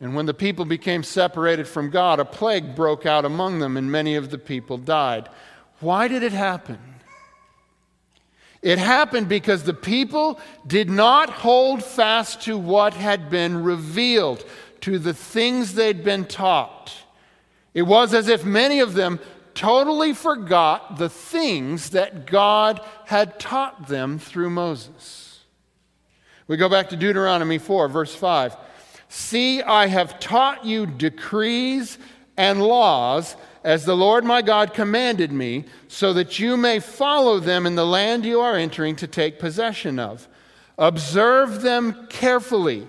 And 0.00 0.14
when 0.14 0.24
the 0.24 0.32
people 0.32 0.64
became 0.64 1.02
separated 1.02 1.68
from 1.68 1.90
God, 1.90 2.18
a 2.18 2.24
plague 2.24 2.74
broke 2.74 3.04
out 3.04 3.26
among 3.26 3.58
them, 3.58 3.76
and 3.76 3.92
many 3.92 4.14
of 4.14 4.30
the 4.30 4.38
people 4.38 4.78
died. 4.78 5.28
Why 5.80 6.08
did 6.08 6.22
it 6.22 6.32
happen? 6.32 6.93
It 8.64 8.78
happened 8.78 9.28
because 9.28 9.64
the 9.64 9.74
people 9.74 10.40
did 10.66 10.88
not 10.88 11.28
hold 11.28 11.84
fast 11.84 12.40
to 12.44 12.56
what 12.56 12.94
had 12.94 13.28
been 13.28 13.62
revealed, 13.62 14.42
to 14.80 14.98
the 14.98 15.12
things 15.12 15.74
they'd 15.74 16.02
been 16.02 16.24
taught. 16.24 16.90
It 17.74 17.82
was 17.82 18.14
as 18.14 18.26
if 18.26 18.42
many 18.42 18.80
of 18.80 18.94
them 18.94 19.20
totally 19.52 20.14
forgot 20.14 20.96
the 20.96 21.10
things 21.10 21.90
that 21.90 22.24
God 22.24 22.80
had 23.04 23.38
taught 23.38 23.86
them 23.86 24.18
through 24.18 24.48
Moses. 24.48 25.40
We 26.46 26.56
go 26.56 26.70
back 26.70 26.88
to 26.88 26.96
Deuteronomy 26.96 27.58
4, 27.58 27.88
verse 27.88 28.14
5. 28.14 28.56
See, 29.10 29.60
I 29.60 29.88
have 29.88 30.18
taught 30.18 30.64
you 30.64 30.86
decrees 30.86 31.98
and 32.38 32.62
laws 32.62 33.36
as 33.64 33.86
the 33.86 33.96
Lord 33.96 34.24
my 34.24 34.42
God 34.42 34.74
commanded 34.74 35.32
me, 35.32 35.64
so 35.88 36.12
that 36.12 36.38
you 36.38 36.56
may 36.56 36.78
follow 36.78 37.40
them 37.40 37.66
in 37.66 37.74
the 37.74 37.86
land 37.86 38.26
you 38.26 38.40
are 38.40 38.56
entering 38.56 38.94
to 38.96 39.06
take 39.06 39.38
possession 39.38 39.98
of. 39.98 40.28
Observe 40.76 41.62
them 41.62 42.06
carefully, 42.10 42.86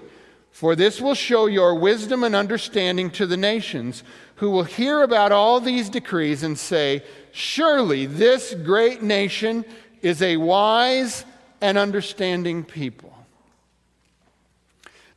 for 0.51 0.75
this 0.75 0.99
will 0.99 1.15
show 1.15 1.45
your 1.45 1.75
wisdom 1.75 2.25
and 2.25 2.35
understanding 2.35 3.09
to 3.11 3.25
the 3.25 3.37
nations, 3.37 4.03
who 4.35 4.51
will 4.51 4.63
hear 4.63 5.01
about 5.01 5.31
all 5.31 5.61
these 5.61 5.89
decrees 5.89 6.43
and 6.43 6.59
say, 6.59 7.01
Surely 7.31 8.05
this 8.05 8.53
great 8.53 9.01
nation 9.01 9.63
is 10.01 10.21
a 10.21 10.35
wise 10.35 11.25
and 11.61 11.77
understanding 11.77 12.63
people. 12.65 13.13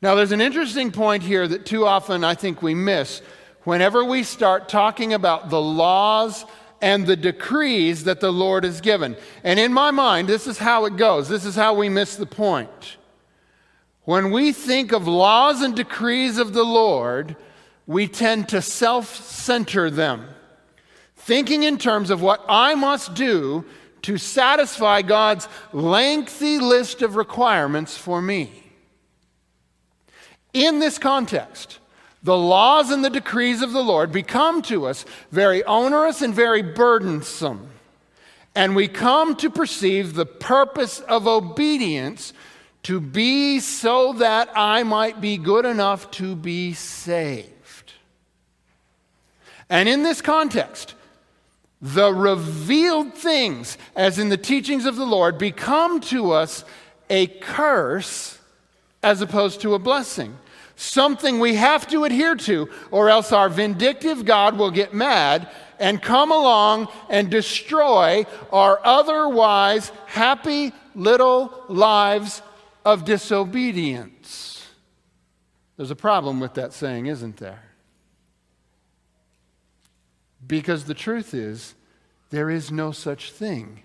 Now, 0.00 0.14
there's 0.14 0.32
an 0.32 0.40
interesting 0.40 0.92
point 0.92 1.24
here 1.24 1.48
that 1.48 1.66
too 1.66 1.84
often 1.84 2.22
I 2.22 2.34
think 2.34 2.62
we 2.62 2.74
miss 2.74 3.20
whenever 3.68 4.02
we 4.02 4.22
start 4.22 4.66
talking 4.66 5.12
about 5.12 5.50
the 5.50 5.60
laws 5.60 6.46
and 6.80 7.06
the 7.06 7.14
decrees 7.14 8.04
that 8.04 8.18
the 8.18 8.32
Lord 8.32 8.64
has 8.64 8.80
given. 8.80 9.14
And 9.44 9.60
in 9.60 9.74
my 9.74 9.90
mind, 9.90 10.26
this 10.26 10.46
is 10.46 10.56
how 10.56 10.86
it 10.86 10.96
goes. 10.96 11.28
This 11.28 11.44
is 11.44 11.54
how 11.54 11.74
we 11.74 11.90
miss 11.90 12.16
the 12.16 12.24
point. 12.24 12.96
When 14.04 14.30
we 14.30 14.52
think 14.52 14.92
of 14.92 15.06
laws 15.06 15.60
and 15.60 15.76
decrees 15.76 16.38
of 16.38 16.54
the 16.54 16.64
Lord, 16.64 17.36
we 17.86 18.08
tend 18.08 18.48
to 18.48 18.62
self 18.62 19.14
center 19.14 19.90
them, 19.90 20.26
thinking 21.14 21.62
in 21.62 21.76
terms 21.76 22.08
of 22.08 22.22
what 22.22 22.42
I 22.48 22.74
must 22.74 23.12
do 23.12 23.66
to 24.00 24.16
satisfy 24.16 25.02
God's 25.02 25.46
lengthy 25.74 26.58
list 26.58 27.02
of 27.02 27.16
requirements 27.16 27.98
for 27.98 28.22
me. 28.22 28.62
In 30.54 30.78
this 30.78 30.96
context, 30.96 31.77
the 32.28 32.36
laws 32.36 32.90
and 32.90 33.02
the 33.02 33.08
decrees 33.08 33.62
of 33.62 33.72
the 33.72 33.82
Lord 33.82 34.12
become 34.12 34.60
to 34.60 34.84
us 34.84 35.06
very 35.32 35.64
onerous 35.64 36.20
and 36.20 36.34
very 36.34 36.60
burdensome. 36.60 37.70
And 38.54 38.76
we 38.76 38.86
come 38.86 39.34
to 39.36 39.48
perceive 39.48 40.12
the 40.12 40.26
purpose 40.26 41.00
of 41.00 41.26
obedience 41.26 42.34
to 42.82 43.00
be 43.00 43.60
so 43.60 44.12
that 44.12 44.50
I 44.54 44.82
might 44.82 45.22
be 45.22 45.38
good 45.38 45.64
enough 45.64 46.10
to 46.12 46.36
be 46.36 46.74
saved. 46.74 47.94
And 49.70 49.88
in 49.88 50.02
this 50.02 50.20
context, 50.20 50.96
the 51.80 52.12
revealed 52.12 53.14
things, 53.14 53.78
as 53.96 54.18
in 54.18 54.28
the 54.28 54.36
teachings 54.36 54.84
of 54.84 54.96
the 54.96 55.06
Lord, 55.06 55.38
become 55.38 55.98
to 56.02 56.32
us 56.32 56.62
a 57.08 57.26
curse 57.26 58.38
as 59.02 59.22
opposed 59.22 59.62
to 59.62 59.72
a 59.72 59.78
blessing 59.78 60.36
something 60.78 61.40
we 61.40 61.56
have 61.56 61.86
to 61.88 62.04
adhere 62.04 62.36
to, 62.36 62.70
or 62.90 63.10
else 63.10 63.32
our 63.32 63.48
vindictive 63.48 64.24
God 64.24 64.56
will 64.56 64.70
get 64.70 64.94
mad 64.94 65.50
and 65.80 66.00
come 66.00 66.30
along 66.30 66.88
and 67.08 67.30
destroy 67.30 68.24
our 68.52 68.80
otherwise 68.84 69.90
happy 70.06 70.72
little 70.94 71.64
lives 71.68 72.42
of 72.84 73.04
disobedience. 73.04 74.66
There's 75.76 75.90
a 75.90 75.96
problem 75.96 76.40
with 76.40 76.54
that 76.54 76.72
saying, 76.72 77.06
isn't 77.06 77.36
there? 77.36 77.62
Because 80.46 80.84
the 80.84 80.94
truth 80.94 81.34
is, 81.34 81.74
there 82.30 82.50
is 82.50 82.70
no 82.70 82.92
such 82.92 83.32
thing 83.32 83.82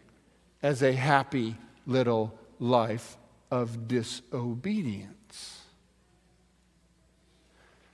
as 0.61 0.81
a 0.81 0.93
happy 0.93 1.55
little 1.85 2.37
life 2.59 3.17
of 3.51 3.87
disobedience. 3.87 5.22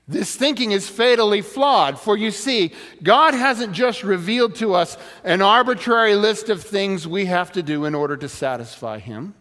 This 0.09 0.35
thinking 0.35 0.71
is 0.71 0.89
fatally 0.89 1.43
flawed, 1.43 1.99
for 1.99 2.17
you 2.17 2.31
see, 2.31 2.71
God 3.03 3.35
hasn't 3.35 3.73
just 3.73 4.03
revealed 4.03 4.55
to 4.55 4.73
us 4.73 4.97
an 5.23 5.43
arbitrary 5.43 6.15
list 6.15 6.49
of 6.49 6.63
things 6.63 7.07
we 7.07 7.25
have 7.25 7.51
to 7.51 7.61
do 7.61 7.85
in 7.85 7.93
order 7.93 8.17
to 8.17 8.27
satisfy 8.27 8.97
Him. 8.97 9.35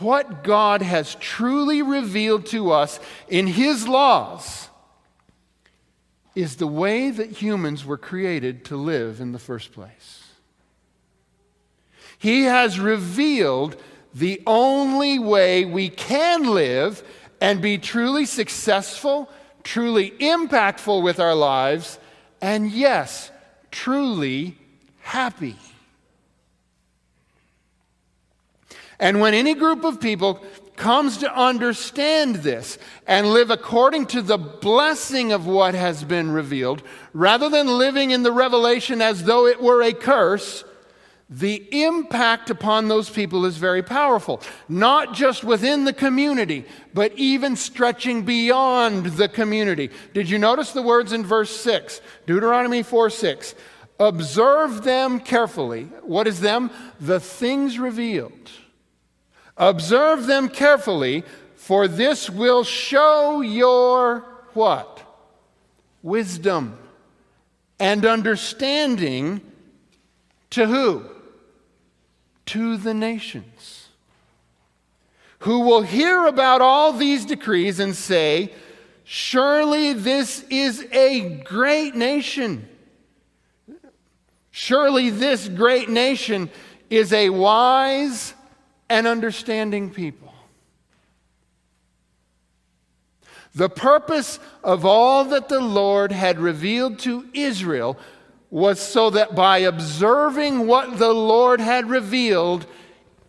What 0.00 0.42
God 0.42 0.82
has 0.82 1.14
truly 1.14 1.80
revealed 1.80 2.46
to 2.46 2.72
us 2.72 2.98
in 3.28 3.46
His 3.46 3.86
laws 3.86 4.68
is 6.34 6.56
the 6.56 6.66
way 6.66 7.12
that 7.12 7.30
humans 7.30 7.84
were 7.84 7.96
created 7.96 8.64
to 8.64 8.76
live 8.76 9.20
in 9.20 9.30
the 9.30 9.38
first 9.38 9.70
place. 9.70 10.24
He 12.18 12.44
has 12.44 12.80
revealed 12.80 13.76
the 14.12 14.42
only 14.44 15.20
way 15.20 15.64
we 15.64 15.88
can 15.88 16.42
live 16.44 17.04
and 17.42 17.60
be 17.60 17.76
truly 17.76 18.24
successful, 18.24 19.28
truly 19.64 20.12
impactful 20.12 21.02
with 21.02 21.18
our 21.18 21.34
lives, 21.34 21.98
and 22.40 22.70
yes, 22.70 23.32
truly 23.72 24.56
happy. 25.00 25.56
And 29.00 29.20
when 29.20 29.34
any 29.34 29.54
group 29.54 29.82
of 29.82 30.00
people 30.00 30.40
comes 30.76 31.16
to 31.16 31.36
understand 31.36 32.36
this 32.36 32.78
and 33.08 33.32
live 33.32 33.50
according 33.50 34.06
to 34.06 34.22
the 34.22 34.38
blessing 34.38 35.32
of 35.32 35.44
what 35.44 35.74
has 35.74 36.04
been 36.04 36.30
revealed, 36.30 36.80
rather 37.12 37.48
than 37.48 37.66
living 37.66 38.12
in 38.12 38.22
the 38.22 38.30
revelation 38.30 39.02
as 39.02 39.24
though 39.24 39.48
it 39.48 39.60
were 39.60 39.82
a 39.82 39.92
curse, 39.92 40.62
the 41.32 41.66
impact 41.82 42.50
upon 42.50 42.88
those 42.88 43.08
people 43.08 43.46
is 43.46 43.56
very 43.56 43.82
powerful. 43.82 44.42
Not 44.68 45.14
just 45.14 45.42
within 45.42 45.84
the 45.84 45.94
community, 45.94 46.66
but 46.92 47.12
even 47.16 47.56
stretching 47.56 48.22
beyond 48.22 49.06
the 49.06 49.28
community. 49.28 49.88
Did 50.12 50.28
you 50.28 50.36
notice 50.36 50.72
the 50.72 50.82
words 50.82 51.14
in 51.14 51.24
verse 51.24 51.50
6? 51.56 52.02
Deuteronomy 52.26 52.82
4 52.82 53.08
6. 53.08 53.54
Observe 53.98 54.84
them 54.84 55.20
carefully. 55.20 55.84
What 56.02 56.26
is 56.26 56.40
them? 56.40 56.70
The 57.00 57.18
things 57.18 57.78
revealed. 57.78 58.50
Observe 59.56 60.26
them 60.26 60.50
carefully, 60.50 61.24
for 61.56 61.88
this 61.88 62.28
will 62.28 62.62
show 62.62 63.40
your 63.40 64.26
what? 64.52 65.00
Wisdom 66.02 66.76
and 67.80 68.04
understanding 68.04 69.40
to 70.50 70.66
who? 70.66 71.06
To 72.52 72.76
the 72.76 72.92
nations, 72.92 73.88
who 75.38 75.60
will 75.60 75.80
hear 75.80 76.26
about 76.26 76.60
all 76.60 76.92
these 76.92 77.24
decrees 77.24 77.80
and 77.80 77.96
say, 77.96 78.52
Surely 79.04 79.94
this 79.94 80.44
is 80.50 80.86
a 80.92 81.40
great 81.44 81.94
nation. 81.94 82.68
Surely 84.50 85.08
this 85.08 85.48
great 85.48 85.88
nation 85.88 86.50
is 86.90 87.10
a 87.14 87.30
wise 87.30 88.34
and 88.90 89.06
understanding 89.06 89.88
people. 89.88 90.34
The 93.54 93.70
purpose 93.70 94.38
of 94.62 94.84
all 94.84 95.24
that 95.24 95.48
the 95.48 95.60
Lord 95.60 96.12
had 96.12 96.38
revealed 96.38 96.98
to 97.00 97.26
Israel 97.32 97.96
was 98.52 98.78
so 98.78 99.08
that 99.08 99.34
by 99.34 99.58
observing 99.58 100.66
what 100.66 100.98
the 100.98 101.12
Lord 101.12 101.58
had 101.58 101.88
revealed, 101.88 102.66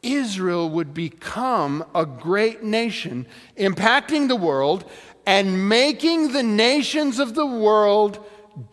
Israel 0.01 0.69
would 0.69 0.93
become 0.93 1.85
a 1.95 2.05
great 2.05 2.61
nation, 2.61 3.25
impacting 3.57 4.27
the 4.27 4.35
world 4.35 4.83
and 5.25 5.69
making 5.69 6.33
the 6.33 6.43
nations 6.43 7.19
of 7.19 7.35
the 7.35 7.45
world 7.45 8.19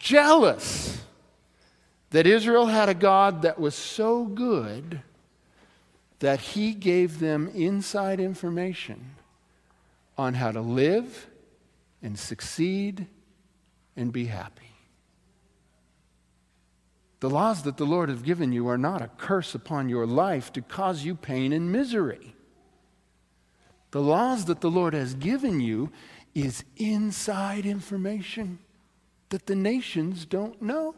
jealous 0.01 1.01
that 2.11 2.27
Israel 2.27 2.67
had 2.67 2.89
a 2.89 2.95
God 2.95 3.43
that 3.43 3.61
was 3.61 3.77
so 3.77 4.25
good 4.25 5.03
that 6.19 6.41
he 6.41 6.73
gave 6.75 7.21
them 7.21 7.47
inside 7.55 8.19
information 8.19 9.15
on 10.19 10.35
how 10.35 10.51
to 10.51 10.61
live 10.61 11.29
and 12.03 12.19
succeed 12.19 13.07
and 13.97 14.13
be 14.13 14.25
happy. 14.25 14.70
The 17.21 17.31
laws 17.31 17.63
that 17.63 17.77
the 17.77 17.85
Lord 17.85 18.09
has 18.09 18.23
given 18.23 18.51
you 18.51 18.67
are 18.69 18.79
not 18.79 19.03
a 19.03 19.11
curse 19.19 19.55
upon 19.55 19.91
your 19.91 20.07
life 20.07 20.53
to 20.55 20.63
cause 20.63 21.05
you 21.05 21.15
pain 21.15 21.53
and 21.53 21.71
misery. 21.71 22.35
The 23.91 24.01
laws 24.01 24.47
that 24.47 24.63
the 24.63 24.71
Lord 24.71 24.95
has 24.95 25.15
given 25.15 25.61
you 25.61 25.91
is 26.35 26.65
inside 26.77 27.67
information 27.67 28.59
that 29.29 29.47
the 29.47 29.55
nations 29.55 30.25
don't 30.25 30.61
know. 30.63 30.95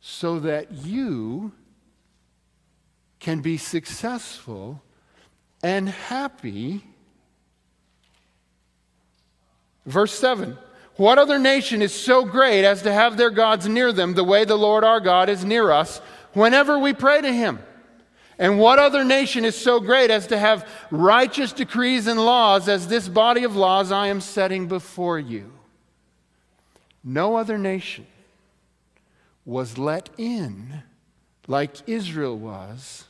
So 0.00 0.40
that 0.40 0.72
you 0.72 1.52
can 3.20 3.40
be 3.40 3.56
successful 3.56 4.82
and 5.62 5.88
happy. 5.88 6.84
Verse 9.86 10.12
7 10.18 10.56
what 10.98 11.16
other 11.16 11.38
nation 11.38 11.80
is 11.80 11.94
so 11.94 12.24
great 12.24 12.64
as 12.64 12.82
to 12.82 12.92
have 12.92 13.16
their 13.16 13.30
gods 13.30 13.68
near 13.68 13.92
them 13.92 14.14
the 14.14 14.24
way 14.24 14.44
the 14.44 14.58
Lord 14.58 14.82
our 14.82 14.98
God 14.98 15.28
is 15.28 15.44
near 15.44 15.70
us 15.70 16.00
whenever 16.32 16.76
we 16.76 16.92
pray 16.92 17.20
to 17.20 17.32
him? 17.32 17.60
And 18.36 18.58
what 18.58 18.80
other 18.80 19.04
nation 19.04 19.44
is 19.44 19.56
so 19.56 19.78
great 19.78 20.10
as 20.10 20.26
to 20.26 20.38
have 20.38 20.68
righteous 20.90 21.52
decrees 21.52 22.08
and 22.08 22.18
laws 22.18 22.68
as 22.68 22.88
this 22.88 23.08
body 23.08 23.44
of 23.44 23.54
laws 23.54 23.92
I 23.92 24.08
am 24.08 24.20
setting 24.20 24.66
before 24.66 25.20
you? 25.20 25.52
No 27.04 27.36
other 27.36 27.58
nation 27.58 28.06
was 29.44 29.78
let 29.78 30.10
in 30.18 30.82
like 31.46 31.88
Israel 31.88 32.36
was 32.36 33.04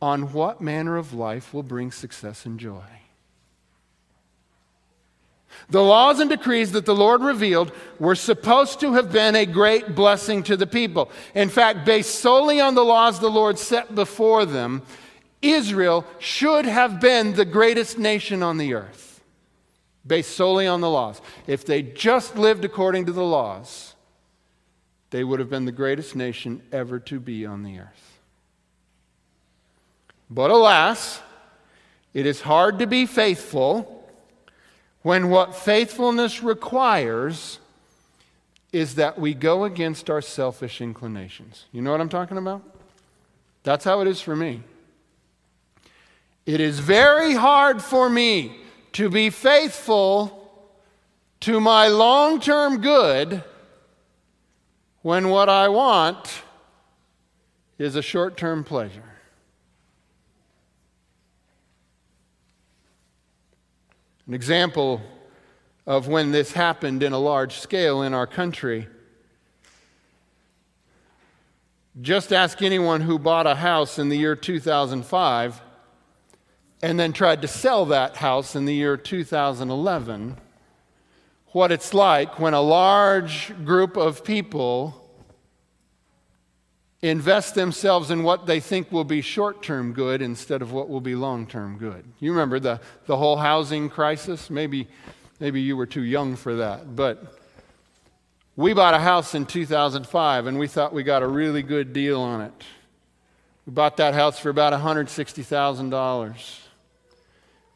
on 0.00 0.32
what 0.32 0.62
manner 0.62 0.96
of 0.96 1.12
life 1.12 1.52
will 1.52 1.62
bring 1.62 1.92
success 1.92 2.46
and 2.46 2.58
joy. 2.58 3.03
The 5.70 5.82
laws 5.82 6.20
and 6.20 6.28
decrees 6.28 6.72
that 6.72 6.86
the 6.86 6.94
Lord 6.94 7.22
revealed 7.22 7.72
were 7.98 8.14
supposed 8.14 8.80
to 8.80 8.94
have 8.94 9.10
been 9.10 9.34
a 9.34 9.46
great 9.46 9.94
blessing 9.94 10.42
to 10.44 10.56
the 10.56 10.66
people. 10.66 11.10
In 11.34 11.48
fact, 11.48 11.84
based 11.84 12.16
solely 12.20 12.60
on 12.60 12.74
the 12.74 12.84
laws 12.84 13.18
the 13.18 13.30
Lord 13.30 13.58
set 13.58 13.94
before 13.94 14.44
them, 14.44 14.82
Israel 15.40 16.06
should 16.18 16.64
have 16.64 17.00
been 17.00 17.34
the 17.34 17.44
greatest 17.44 17.98
nation 17.98 18.42
on 18.42 18.58
the 18.58 18.74
earth, 18.74 19.22
based 20.06 20.36
solely 20.36 20.66
on 20.66 20.80
the 20.80 20.90
laws. 20.90 21.20
If 21.46 21.64
they 21.64 21.82
just 21.82 22.36
lived 22.36 22.64
according 22.64 23.06
to 23.06 23.12
the 23.12 23.24
laws, 23.24 23.94
they 25.10 25.22
would 25.22 25.38
have 25.38 25.50
been 25.50 25.64
the 25.64 25.72
greatest 25.72 26.16
nation 26.16 26.62
ever 26.72 26.98
to 26.98 27.20
be 27.20 27.46
on 27.46 27.62
the 27.62 27.78
earth. 27.78 28.18
But 30.28 30.50
alas, 30.50 31.20
it 32.12 32.26
is 32.26 32.40
hard 32.40 32.78
to 32.80 32.86
be 32.86 33.06
faithful 33.06 33.93
when 35.04 35.28
what 35.28 35.54
faithfulness 35.54 36.42
requires 36.42 37.58
is 38.72 38.94
that 38.94 39.18
we 39.18 39.34
go 39.34 39.64
against 39.64 40.08
our 40.08 40.22
selfish 40.22 40.80
inclinations. 40.80 41.66
You 41.72 41.82
know 41.82 41.92
what 41.92 42.00
I'm 42.00 42.08
talking 42.08 42.38
about? 42.38 42.62
That's 43.64 43.84
how 43.84 44.00
it 44.00 44.08
is 44.08 44.22
for 44.22 44.34
me. 44.34 44.62
It 46.46 46.58
is 46.58 46.78
very 46.78 47.34
hard 47.34 47.82
for 47.82 48.08
me 48.08 48.56
to 48.92 49.10
be 49.10 49.28
faithful 49.28 50.50
to 51.40 51.60
my 51.60 51.88
long 51.88 52.40
term 52.40 52.80
good 52.80 53.44
when 55.02 55.28
what 55.28 55.50
I 55.50 55.68
want 55.68 56.42
is 57.76 57.94
a 57.94 58.02
short 58.02 58.38
term 58.38 58.64
pleasure. 58.64 59.13
An 64.26 64.34
example 64.34 65.02
of 65.86 66.08
when 66.08 66.32
this 66.32 66.52
happened 66.52 67.02
in 67.02 67.12
a 67.12 67.18
large 67.18 67.58
scale 67.58 68.02
in 68.02 68.14
our 68.14 68.26
country. 68.26 68.88
Just 72.00 72.32
ask 72.32 72.62
anyone 72.62 73.02
who 73.02 73.18
bought 73.18 73.46
a 73.46 73.54
house 73.54 73.98
in 73.98 74.08
the 74.08 74.16
year 74.16 74.34
2005 74.34 75.60
and 76.82 76.98
then 76.98 77.12
tried 77.12 77.42
to 77.42 77.48
sell 77.48 77.86
that 77.86 78.16
house 78.16 78.56
in 78.56 78.64
the 78.64 78.74
year 78.74 78.96
2011 78.96 80.36
what 81.54 81.70
it's 81.70 81.94
like 81.94 82.40
when 82.40 82.52
a 82.52 82.60
large 82.60 83.54
group 83.64 83.96
of 83.96 84.24
people 84.24 85.03
invest 87.10 87.54
themselves 87.54 88.10
in 88.10 88.22
what 88.22 88.46
they 88.46 88.60
think 88.60 88.90
will 88.90 89.04
be 89.04 89.20
short 89.20 89.62
term 89.62 89.92
good 89.92 90.22
instead 90.22 90.62
of 90.62 90.72
what 90.72 90.88
will 90.88 91.02
be 91.02 91.14
long 91.14 91.46
term 91.46 91.76
good. 91.76 92.04
You 92.18 92.32
remember 92.32 92.58
the, 92.58 92.80
the 93.06 93.16
whole 93.16 93.36
housing 93.36 93.90
crisis? 93.90 94.48
Maybe, 94.48 94.88
maybe 95.38 95.60
you 95.60 95.76
were 95.76 95.86
too 95.86 96.02
young 96.02 96.34
for 96.34 96.56
that. 96.56 96.96
But 96.96 97.38
we 98.56 98.72
bought 98.72 98.94
a 98.94 98.98
house 98.98 99.34
in 99.34 99.44
2005 99.44 100.46
and 100.46 100.58
we 100.58 100.66
thought 100.66 100.94
we 100.94 101.02
got 101.02 101.22
a 101.22 101.26
really 101.26 101.62
good 101.62 101.92
deal 101.92 102.20
on 102.20 102.40
it. 102.40 102.64
We 103.66 103.72
bought 103.72 103.98
that 103.98 104.14
house 104.14 104.38
for 104.38 104.48
about 104.48 104.72
$160,000. 104.72 106.58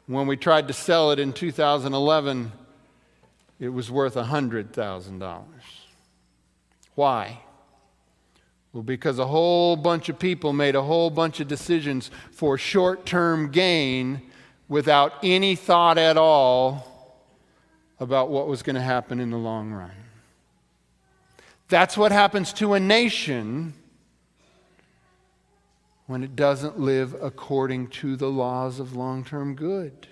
When 0.07 0.25
we 0.25 0.37
tried 0.37 0.67
to 0.69 0.73
sell 0.73 1.11
it 1.11 1.19
in 1.19 1.33
2011, 1.33 2.51
it 3.59 3.69
was 3.69 3.91
worth 3.91 4.15
$100,000. 4.15 5.43
Why? 6.95 7.41
Well, 8.71 8.83
because 8.83 9.17
a 9.17 9.25
whole 9.25 9.75
bunch 9.75 10.09
of 10.09 10.19
people 10.19 10.53
made 10.53 10.75
a 10.75 10.81
whole 10.81 11.09
bunch 11.09 11.39
of 11.39 11.47
decisions 11.47 12.11
for 12.31 12.57
short 12.57 13.05
term 13.05 13.51
gain 13.51 14.21
without 14.67 15.13
any 15.23 15.55
thought 15.55 15.97
at 15.97 16.17
all 16.17 17.17
about 17.99 18.29
what 18.29 18.47
was 18.47 18.61
going 18.61 18.75
to 18.75 18.81
happen 18.81 19.19
in 19.19 19.31
the 19.31 19.37
long 19.37 19.71
run. 19.71 19.91
That's 21.67 21.97
what 21.97 22.11
happens 22.11 22.53
to 22.53 22.73
a 22.73 22.79
nation 22.79 23.73
when 26.05 26.23
it 26.23 26.35
doesn't 26.35 26.79
live 26.79 27.15
according 27.21 27.87
to 27.87 28.15
the 28.15 28.29
laws 28.29 28.79
of 28.79 28.95
long 28.95 29.23
term 29.23 29.55
good. 29.55 30.07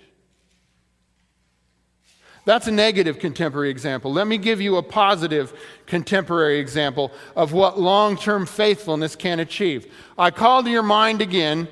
That's 2.47 2.65
a 2.65 2.71
negative 2.71 3.19
contemporary 3.19 3.69
example. 3.69 4.13
Let 4.13 4.25
me 4.25 4.37
give 4.37 4.61
you 4.61 4.77
a 4.77 4.81
positive 4.81 5.51
contemporary 5.85 6.59
example 6.59 7.11
of 7.35 7.51
what 7.51 7.77
long 7.77 8.15
term 8.15 8.45
faithfulness 8.45 9.17
can 9.17 9.41
achieve. 9.41 9.93
I 10.17 10.31
call 10.31 10.63
to 10.63 10.69
your 10.69 10.81
mind 10.81 11.21
again 11.21 11.67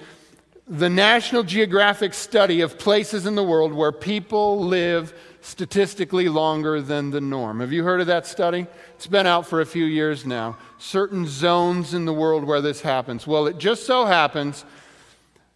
the 0.68 0.90
National 0.90 1.44
Geographic 1.44 2.14
study 2.14 2.60
of 2.60 2.78
places 2.78 3.26
in 3.26 3.36
the 3.36 3.44
world 3.44 3.72
where 3.72 3.94
people 3.94 4.66
live 4.66 5.18
statistically 5.40 6.28
longer 6.28 6.82
than 6.82 7.10
the 7.10 7.22
norm. 7.22 7.62
Have 7.62 7.72
you 7.72 7.86
heard 7.86 8.02
of 8.02 8.08
that 8.08 8.28
study? 8.28 8.68
It's 8.96 9.08
been 9.08 9.28
out 9.28 9.48
for 9.48 9.62
a 9.62 9.66
few 9.66 9.86
years 9.86 10.26
now. 10.26 10.58
Certain 10.78 11.26
zones 11.26 11.94
in 11.94 12.04
the 12.04 12.14
world 12.14 12.44
where 12.44 12.60
this 12.60 12.82
happens. 12.82 13.26
Well, 13.26 13.48
it 13.48 13.60
just 13.60 13.86
so 13.86 14.06
happens 14.06 14.66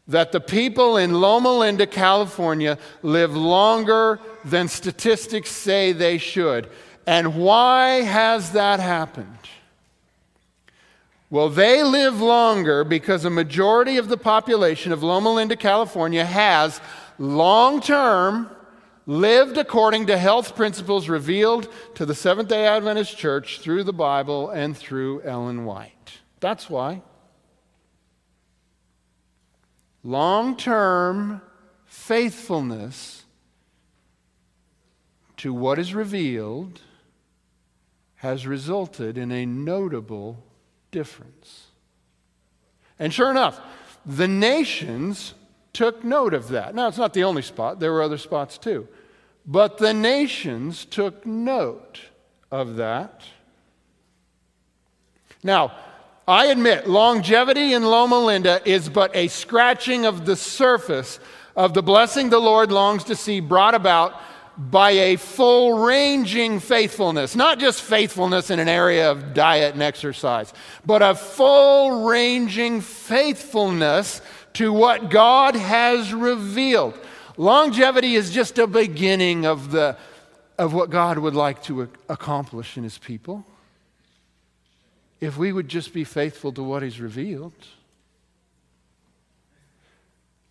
that 0.09 0.31
the 0.31 0.41
people 0.41 0.97
in 0.97 1.13
Loma 1.13 1.51
Linda, 1.51 1.87
California, 1.87 2.77
live 3.03 3.35
longer 3.35 4.19
than 4.43 4.67
statistics 4.67 5.51
say 5.51 5.91
they 5.91 6.17
should. 6.17 6.67
And 7.05 7.35
why 7.35 8.01
has 8.01 8.51
that 8.51 8.79
happened? 8.79 9.37
Well, 11.29 11.49
they 11.49 11.83
live 11.83 12.19
longer 12.19 12.83
because 12.83 13.23
a 13.23 13.29
majority 13.29 13.97
of 13.97 14.09
the 14.09 14.17
population 14.17 14.91
of 14.91 15.03
Loma 15.03 15.31
Linda, 15.31 15.55
California 15.55 16.25
has 16.25 16.81
long 17.19 17.79
term 17.79 18.49
lived 19.05 19.57
according 19.57 20.07
to 20.07 20.17
health 20.17 20.55
principles 20.55 21.07
revealed 21.07 21.67
to 21.93 22.05
the 22.05 22.15
Seventh 22.15 22.49
day 22.49 22.65
Adventist 22.65 23.15
Church 23.15 23.59
through 23.59 23.83
the 23.83 23.93
Bible 23.93 24.49
and 24.49 24.75
through 24.75 25.21
Ellen 25.21 25.65
White. 25.65 26.19
That's 26.39 26.67
why. 26.67 27.03
Long 30.03 30.55
term 30.55 31.41
faithfulness 31.85 33.25
to 35.37 35.53
what 35.53 35.79
is 35.79 35.93
revealed 35.93 36.81
has 38.15 38.45
resulted 38.45 39.17
in 39.17 39.31
a 39.31 39.45
notable 39.45 40.43
difference. 40.91 41.67
And 42.97 43.13
sure 43.13 43.31
enough, 43.31 43.61
the 44.05 44.27
nations 44.27 45.33
took 45.71 46.03
note 46.03 46.33
of 46.33 46.49
that. 46.49 46.75
Now, 46.75 46.87
it's 46.87 46.97
not 46.97 47.13
the 47.13 47.23
only 47.23 47.41
spot, 47.41 47.79
there 47.79 47.93
were 47.93 48.01
other 48.01 48.17
spots 48.17 48.57
too. 48.57 48.87
But 49.45 49.77
the 49.77 49.93
nations 49.93 50.83
took 50.85 51.25
note 51.25 52.01
of 52.51 52.75
that. 52.75 53.23
Now, 55.43 55.71
I 56.29 56.45
admit, 56.45 56.87
longevity 56.87 57.73
in 57.73 57.81
Loma 57.81 58.19
Linda 58.19 58.61
is 58.63 58.87
but 58.87 59.15
a 59.15 59.29
scratching 59.29 60.05
of 60.05 60.27
the 60.27 60.35
surface 60.35 61.19
of 61.55 61.73
the 61.73 61.81
blessing 61.81 62.29
the 62.29 62.37
Lord 62.37 62.71
longs 62.71 63.05
to 63.05 63.15
see 63.15 63.39
brought 63.39 63.73
about 63.73 64.21
by 64.55 64.91
a 64.91 65.15
full 65.15 65.79
ranging 65.79 66.59
faithfulness, 66.59 67.35
not 67.35 67.57
just 67.57 67.81
faithfulness 67.81 68.51
in 68.51 68.59
an 68.59 68.67
area 68.67 69.09
of 69.09 69.33
diet 69.33 69.73
and 69.73 69.81
exercise, 69.81 70.53
but 70.85 71.01
a 71.01 71.15
full 71.15 72.07
ranging 72.07 72.81
faithfulness 72.81 74.21
to 74.53 74.71
what 74.71 75.09
God 75.09 75.55
has 75.55 76.13
revealed. 76.13 76.93
Longevity 77.37 78.13
is 78.13 78.29
just 78.29 78.59
a 78.59 78.67
beginning 78.67 79.47
of, 79.47 79.71
the, 79.71 79.97
of 80.59 80.75
what 80.75 80.91
God 80.91 81.17
would 81.17 81.35
like 81.35 81.63
to 81.63 81.89
accomplish 82.07 82.77
in 82.77 82.83
His 82.83 82.99
people. 82.99 83.47
If 85.19 85.37
we 85.37 85.51
would 85.51 85.67
just 85.67 85.93
be 85.93 86.03
faithful 86.03 86.51
to 86.53 86.63
what 86.63 86.83
He's 86.83 86.99
revealed. 86.99 87.53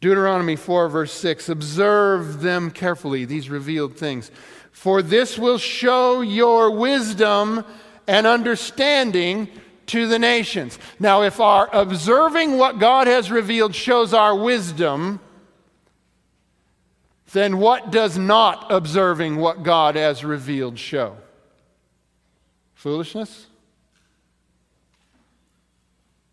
Deuteronomy 0.01 0.57
4, 0.57 0.89
verse 0.89 1.13
6 1.13 1.49
Observe 1.49 2.41
them 2.41 2.71
carefully, 2.71 3.25
these 3.25 3.51
revealed 3.51 3.97
things, 3.97 4.31
for 4.71 5.03
this 5.03 5.39
will 5.39 5.59
show 5.59 6.21
your 6.21 6.71
wisdom 6.71 7.65
and 8.07 8.27
understanding 8.27 9.49
to 9.87 10.07
the 10.07 10.19
nations. 10.19 10.79
Now, 11.01 11.23
if 11.23 11.41
our 11.41 11.69
observing 11.73 12.59
what 12.59 12.79
God 12.79 13.07
has 13.07 13.31
revealed 13.31 13.75
shows 13.75 14.15
our 14.15 14.37
wisdom, 14.37 15.21
then 17.33 17.59
what 17.59 17.91
does 17.91 18.17
not 18.17 18.71
observing 18.71 19.37
what 19.37 19.63
God 19.63 19.97
has 19.97 20.25
revealed 20.25 20.79
show? 20.79 21.17
Foolishness? 22.75 23.48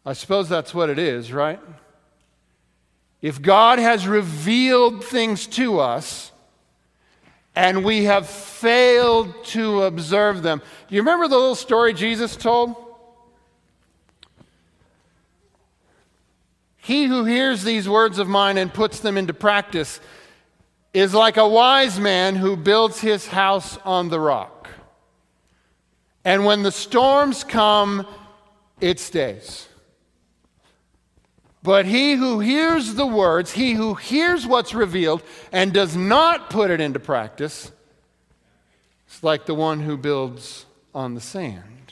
I 0.06 0.14
suppose 0.14 0.48
that's 0.48 0.74
what 0.74 0.90
it 0.90 1.00
is, 1.00 1.34
right? 1.34 1.60
If 3.22 3.42
God 3.42 3.80
has 3.80 4.08
revealed 4.08 5.04
things 5.04 5.48
to 5.48 5.80
us 5.80 6.32
and 7.56 7.84
we 7.84 8.04
have 8.04 8.30
failed 8.30 9.46
to 9.46 9.84
observe 9.84 10.44
them, 10.44 10.62
do 10.88 10.96
you 10.96 11.02
remember 11.02 11.28
the 11.28 11.38
little 11.38 11.56
story 11.56 11.94
Jesus 11.94 12.36
told? 12.36 12.76
He 16.78 17.06
who 17.06 17.26
hears 17.26 17.64
these 17.64 17.90
words 17.90 18.20
of 18.20 18.28
mine 18.28 18.60
and 18.60 18.72
puts 18.72 19.00
them 19.00 19.18
into 19.18 19.34
practice 19.34 20.00
is 20.94 21.16
like 21.16 21.38
a 21.38 21.48
wise 21.48 22.00
man 22.00 22.36
who 22.36 22.56
builds 22.56 23.02
his 23.02 23.26
house 23.26 23.80
on 23.84 24.10
the 24.10 24.20
rock. 24.20 24.70
And 26.24 26.46
when 26.46 26.62
the 26.62 26.72
storms 26.72 27.44
come, 27.44 28.06
it 28.80 29.00
stays. 29.00 29.68
But 31.66 31.88
he 31.88 32.14
who 32.14 32.42
hears 32.42 32.94
the 32.94 33.08
words, 33.08 33.54
he 33.54 33.74
who 33.74 33.96
hears 33.96 34.46
what's 34.46 34.76
revealed 34.76 35.24
and 35.52 35.74
does 35.74 35.96
not 35.96 36.52
put 36.52 36.70
it 36.70 36.80
into 36.80 37.00
practice, 37.00 37.72
is 39.10 39.24
like 39.24 39.48
the 39.48 39.56
one 39.56 39.80
who 39.80 39.98
builds 39.98 40.68
on 40.94 41.16
the 41.16 41.22
sand. 41.22 41.92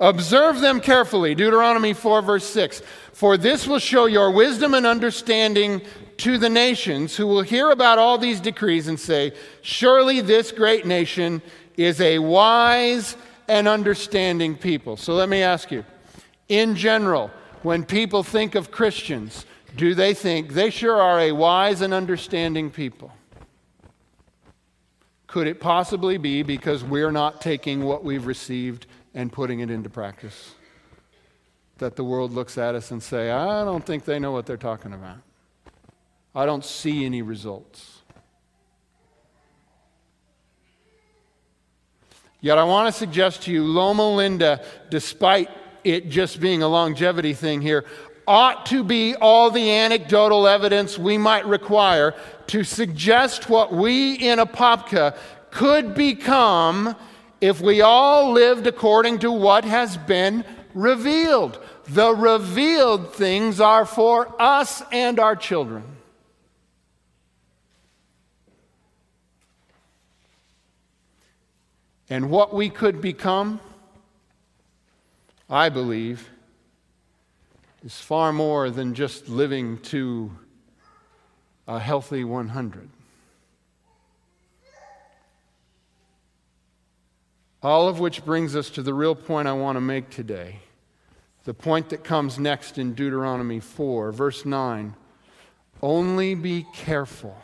Observe 0.00 0.62
them 0.62 0.80
carefully. 0.80 1.34
Deuteronomy 1.34 1.92
4, 1.92 2.22
verse 2.22 2.46
6. 2.46 2.80
For 3.12 3.36
this 3.36 3.66
will 3.66 3.78
show 3.78 4.06
your 4.06 4.30
wisdom 4.30 4.72
and 4.72 4.86
understanding 4.86 5.82
to 6.16 6.38
the 6.38 6.48
nations 6.48 7.14
who 7.14 7.26
will 7.26 7.42
hear 7.42 7.70
about 7.70 7.98
all 7.98 8.16
these 8.16 8.40
decrees 8.40 8.88
and 8.88 8.98
say, 8.98 9.34
Surely 9.60 10.22
this 10.22 10.50
great 10.50 10.86
nation 10.86 11.42
is 11.76 12.00
a 12.00 12.20
wise 12.20 13.18
and 13.48 13.68
understanding 13.68 14.56
people. 14.56 14.96
So 14.96 15.12
let 15.12 15.28
me 15.28 15.42
ask 15.42 15.70
you 15.70 15.84
in 16.50 16.74
general, 16.74 17.30
when 17.62 17.84
people 17.84 18.22
think 18.22 18.54
of 18.56 18.70
Christians, 18.70 19.46
do 19.76 19.94
they 19.94 20.12
think 20.12 20.52
they 20.52 20.68
sure 20.68 21.00
are 21.00 21.20
a 21.20 21.32
wise 21.32 21.80
and 21.80 21.94
understanding 21.94 22.70
people? 22.70 23.12
Could 25.28 25.46
it 25.46 25.60
possibly 25.60 26.18
be 26.18 26.42
because 26.42 26.82
we're 26.82 27.12
not 27.12 27.40
taking 27.40 27.84
what 27.84 28.02
we've 28.02 28.26
received 28.26 28.86
and 29.14 29.32
putting 29.32 29.60
it 29.60 29.70
into 29.70 29.88
practice? 29.88 30.54
That 31.78 31.94
the 31.94 32.02
world 32.02 32.32
looks 32.32 32.58
at 32.58 32.74
us 32.74 32.90
and 32.90 33.00
say, 33.00 33.30
I 33.30 33.64
don't 33.64 33.86
think 33.86 34.04
they 34.04 34.18
know 34.18 34.32
what 34.32 34.44
they're 34.44 34.56
talking 34.56 34.92
about. 34.92 35.18
I 36.34 36.46
don't 36.46 36.64
see 36.64 37.04
any 37.04 37.22
results. 37.22 38.00
Yet 42.40 42.58
I 42.58 42.64
want 42.64 42.92
to 42.92 42.98
suggest 42.98 43.42
to 43.42 43.52
you, 43.52 43.62
Loma 43.62 44.10
Linda, 44.10 44.64
despite 44.88 45.48
it 45.84 46.08
just 46.08 46.40
being 46.40 46.62
a 46.62 46.68
longevity 46.68 47.32
thing 47.32 47.60
here, 47.60 47.84
ought 48.26 48.66
to 48.66 48.84
be 48.84 49.14
all 49.16 49.50
the 49.50 49.70
anecdotal 49.70 50.46
evidence 50.46 50.98
we 50.98 51.18
might 51.18 51.46
require 51.46 52.14
to 52.46 52.62
suggest 52.64 53.48
what 53.48 53.72
we 53.72 54.14
in 54.14 54.38
Apopka 54.38 55.16
could 55.50 55.94
become 55.94 56.94
if 57.40 57.60
we 57.60 57.80
all 57.80 58.32
lived 58.32 58.66
according 58.66 59.18
to 59.18 59.32
what 59.32 59.64
has 59.64 59.96
been 59.96 60.44
revealed. 60.74 61.58
The 61.88 62.14
revealed 62.14 63.14
things 63.14 63.60
are 63.60 63.84
for 63.84 64.34
us 64.40 64.82
and 64.92 65.18
our 65.18 65.34
children. 65.34 65.82
and 72.10 72.28
what 72.28 72.52
we 72.52 72.68
could 72.68 73.00
become, 73.00 73.60
I 75.50 75.68
believe, 75.68 76.30
is 77.84 77.98
far 77.98 78.32
more 78.32 78.70
than 78.70 78.94
just 78.94 79.28
living 79.28 79.78
to 79.78 80.30
a 81.66 81.80
healthy 81.80 82.22
100. 82.22 82.88
All 87.64 87.88
of 87.88 87.98
which 87.98 88.24
brings 88.24 88.54
us 88.54 88.70
to 88.70 88.82
the 88.82 88.94
real 88.94 89.16
point 89.16 89.48
I 89.48 89.52
want 89.52 89.74
to 89.74 89.80
make 89.80 90.08
today. 90.08 90.60
The 91.44 91.52
point 91.52 91.88
that 91.88 92.04
comes 92.04 92.38
next 92.38 92.78
in 92.78 92.94
Deuteronomy 92.94 93.58
4, 93.58 94.12
verse 94.12 94.44
9. 94.46 94.94
Only 95.82 96.36
be 96.36 96.64
careful 96.72 97.36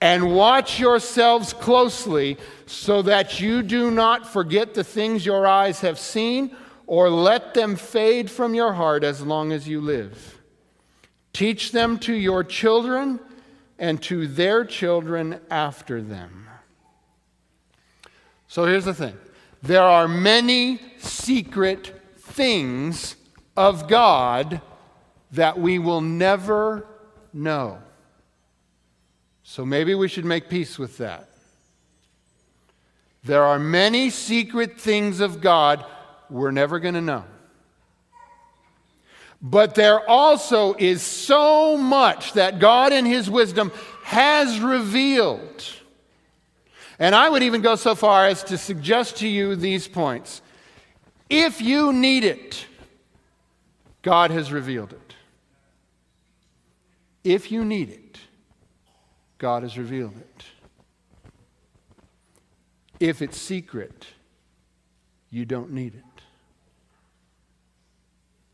and 0.00 0.34
watch 0.34 0.80
yourselves 0.80 1.52
closely 1.52 2.38
so 2.66 3.02
that 3.02 3.40
you 3.40 3.62
do 3.62 3.90
not 3.90 4.26
forget 4.26 4.74
the 4.74 4.84
things 4.84 5.24
your 5.24 5.46
eyes 5.46 5.80
have 5.80 5.98
seen 5.98 6.56
or 6.88 7.10
let 7.10 7.52
them 7.52 7.76
fade 7.76 8.30
from 8.30 8.54
your 8.54 8.72
heart 8.72 9.04
as 9.04 9.20
long 9.20 9.52
as 9.52 9.68
you 9.68 9.78
live. 9.78 10.40
Teach 11.34 11.70
them 11.70 11.98
to 11.98 12.14
your 12.14 12.42
children 12.42 13.20
and 13.78 14.02
to 14.02 14.26
their 14.26 14.64
children 14.64 15.38
after 15.50 16.00
them. 16.00 16.48
So 18.48 18.64
here's 18.64 18.86
the 18.86 18.94
thing 18.94 19.16
there 19.62 19.82
are 19.82 20.08
many 20.08 20.80
secret 20.96 21.94
things 22.16 23.16
of 23.54 23.86
God 23.86 24.62
that 25.32 25.60
we 25.60 25.78
will 25.78 26.00
never 26.00 26.86
know. 27.34 27.82
So 29.42 29.66
maybe 29.66 29.94
we 29.94 30.08
should 30.08 30.24
make 30.24 30.48
peace 30.48 30.78
with 30.78 30.96
that. 30.96 31.28
There 33.24 33.44
are 33.44 33.58
many 33.58 34.08
secret 34.08 34.80
things 34.80 35.20
of 35.20 35.42
God 35.42 35.84
we're 36.30 36.50
never 36.50 36.78
going 36.78 36.94
to 36.94 37.00
know. 37.00 37.24
But 39.40 39.74
there 39.74 40.08
also 40.08 40.74
is 40.74 41.00
so 41.02 41.76
much 41.76 42.32
that 42.32 42.58
God 42.58 42.92
in 42.92 43.06
His 43.06 43.30
wisdom 43.30 43.72
has 44.02 44.60
revealed. 44.60 45.64
And 46.98 47.14
I 47.14 47.28
would 47.28 47.44
even 47.44 47.62
go 47.62 47.76
so 47.76 47.94
far 47.94 48.26
as 48.26 48.42
to 48.44 48.58
suggest 48.58 49.18
to 49.18 49.28
you 49.28 49.54
these 49.54 49.86
points. 49.86 50.42
If 51.30 51.60
you 51.60 51.92
need 51.92 52.24
it, 52.24 52.66
God 54.02 54.30
has 54.32 54.50
revealed 54.50 54.92
it. 54.92 55.14
If 57.22 57.52
you 57.52 57.64
need 57.64 57.90
it, 57.90 58.18
God 59.38 59.62
has 59.62 59.78
revealed 59.78 60.16
it. 60.16 60.44
If 62.98 63.22
it's 63.22 63.38
secret, 63.38 64.06
you 65.30 65.44
don't 65.44 65.72
need 65.72 65.94
it. 65.94 66.02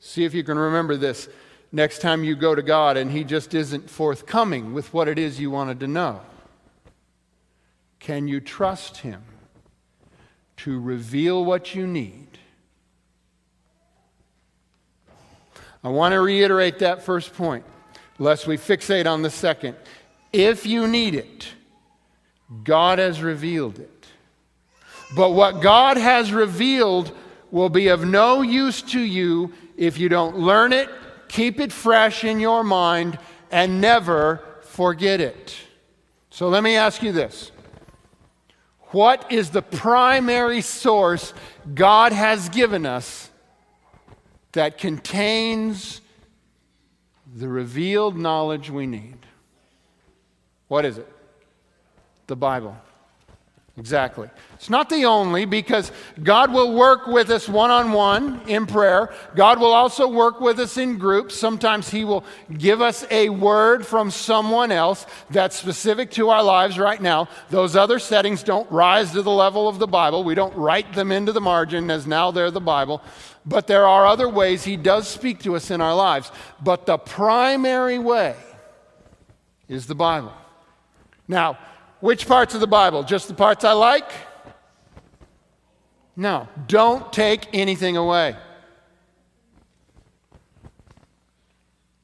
See 0.00 0.24
if 0.24 0.34
you 0.34 0.44
can 0.44 0.58
remember 0.58 0.96
this 0.96 1.28
next 1.72 2.00
time 2.00 2.24
you 2.24 2.36
go 2.36 2.54
to 2.54 2.62
God 2.62 2.96
and 2.96 3.10
He 3.10 3.24
just 3.24 3.54
isn't 3.54 3.90
forthcoming 3.90 4.74
with 4.74 4.92
what 4.92 5.08
it 5.08 5.18
is 5.18 5.40
you 5.40 5.50
wanted 5.50 5.80
to 5.80 5.86
know. 5.86 6.20
Can 7.98 8.28
you 8.28 8.40
trust 8.40 8.98
Him 8.98 9.22
to 10.58 10.78
reveal 10.78 11.44
what 11.44 11.74
you 11.74 11.86
need? 11.86 12.38
I 15.82 15.88
want 15.88 16.12
to 16.12 16.20
reiterate 16.20 16.78
that 16.78 17.02
first 17.02 17.34
point, 17.34 17.64
lest 18.18 18.46
we 18.46 18.56
fixate 18.56 19.06
on 19.06 19.22
the 19.22 19.30
second. 19.30 19.76
If 20.32 20.66
you 20.66 20.86
need 20.86 21.14
it, 21.14 21.48
God 22.62 22.98
has 22.98 23.20
revealed 23.20 23.78
it. 23.78 24.03
But 25.14 25.30
what 25.30 25.60
God 25.60 25.96
has 25.96 26.32
revealed 26.32 27.12
will 27.50 27.68
be 27.68 27.88
of 27.88 28.04
no 28.04 28.42
use 28.42 28.82
to 28.82 29.00
you 29.00 29.52
if 29.76 29.98
you 29.98 30.08
don't 30.08 30.38
learn 30.38 30.72
it, 30.72 30.88
keep 31.28 31.60
it 31.60 31.72
fresh 31.72 32.24
in 32.24 32.40
your 32.40 32.64
mind, 32.64 33.18
and 33.50 33.80
never 33.80 34.42
forget 34.62 35.20
it. 35.20 35.54
So 36.30 36.48
let 36.48 36.64
me 36.64 36.76
ask 36.76 37.02
you 37.02 37.12
this 37.12 37.52
What 38.86 39.30
is 39.30 39.50
the 39.50 39.62
primary 39.62 40.60
source 40.60 41.32
God 41.74 42.12
has 42.12 42.48
given 42.48 42.84
us 42.86 43.30
that 44.52 44.78
contains 44.78 46.00
the 47.36 47.48
revealed 47.48 48.16
knowledge 48.16 48.70
we 48.70 48.86
need? 48.86 49.18
What 50.66 50.84
is 50.84 50.98
it? 50.98 51.08
The 52.26 52.36
Bible. 52.36 52.76
Exactly. 53.76 54.30
It's 54.54 54.70
not 54.70 54.88
the 54.88 55.04
only 55.04 55.46
because 55.46 55.90
God 56.22 56.52
will 56.52 56.74
work 56.74 57.08
with 57.08 57.28
us 57.30 57.48
one 57.48 57.72
on 57.72 57.90
one 57.90 58.40
in 58.46 58.66
prayer. 58.66 59.12
God 59.34 59.58
will 59.58 59.72
also 59.72 60.06
work 60.06 60.40
with 60.40 60.60
us 60.60 60.76
in 60.76 60.96
groups. 60.96 61.34
Sometimes 61.34 61.90
He 61.90 62.04
will 62.04 62.24
give 62.56 62.80
us 62.80 63.04
a 63.10 63.30
word 63.30 63.84
from 63.84 64.12
someone 64.12 64.70
else 64.70 65.06
that's 65.28 65.56
specific 65.56 66.12
to 66.12 66.28
our 66.28 66.44
lives 66.44 66.78
right 66.78 67.02
now. 67.02 67.28
Those 67.50 67.74
other 67.74 67.98
settings 67.98 68.44
don't 68.44 68.70
rise 68.70 69.10
to 69.10 69.22
the 69.22 69.32
level 69.32 69.66
of 69.66 69.80
the 69.80 69.88
Bible. 69.88 70.22
We 70.22 70.36
don't 70.36 70.54
write 70.54 70.92
them 70.92 71.10
into 71.10 71.32
the 71.32 71.40
margin 71.40 71.90
as 71.90 72.06
now 72.06 72.30
they're 72.30 72.52
the 72.52 72.60
Bible. 72.60 73.02
But 73.44 73.66
there 73.66 73.88
are 73.88 74.06
other 74.06 74.28
ways 74.28 74.62
He 74.62 74.76
does 74.76 75.08
speak 75.08 75.40
to 75.40 75.56
us 75.56 75.72
in 75.72 75.80
our 75.80 75.96
lives. 75.96 76.30
But 76.62 76.86
the 76.86 76.96
primary 76.96 77.98
way 77.98 78.36
is 79.68 79.88
the 79.88 79.96
Bible. 79.96 80.32
Now, 81.26 81.58
which 82.04 82.28
parts 82.28 82.52
of 82.52 82.60
the 82.60 82.66
Bible? 82.66 83.02
Just 83.02 83.28
the 83.28 83.34
parts 83.34 83.64
I 83.64 83.72
like? 83.72 84.10
No, 86.14 86.46
don't 86.66 87.10
take 87.10 87.48
anything 87.54 87.96
away. 87.96 88.36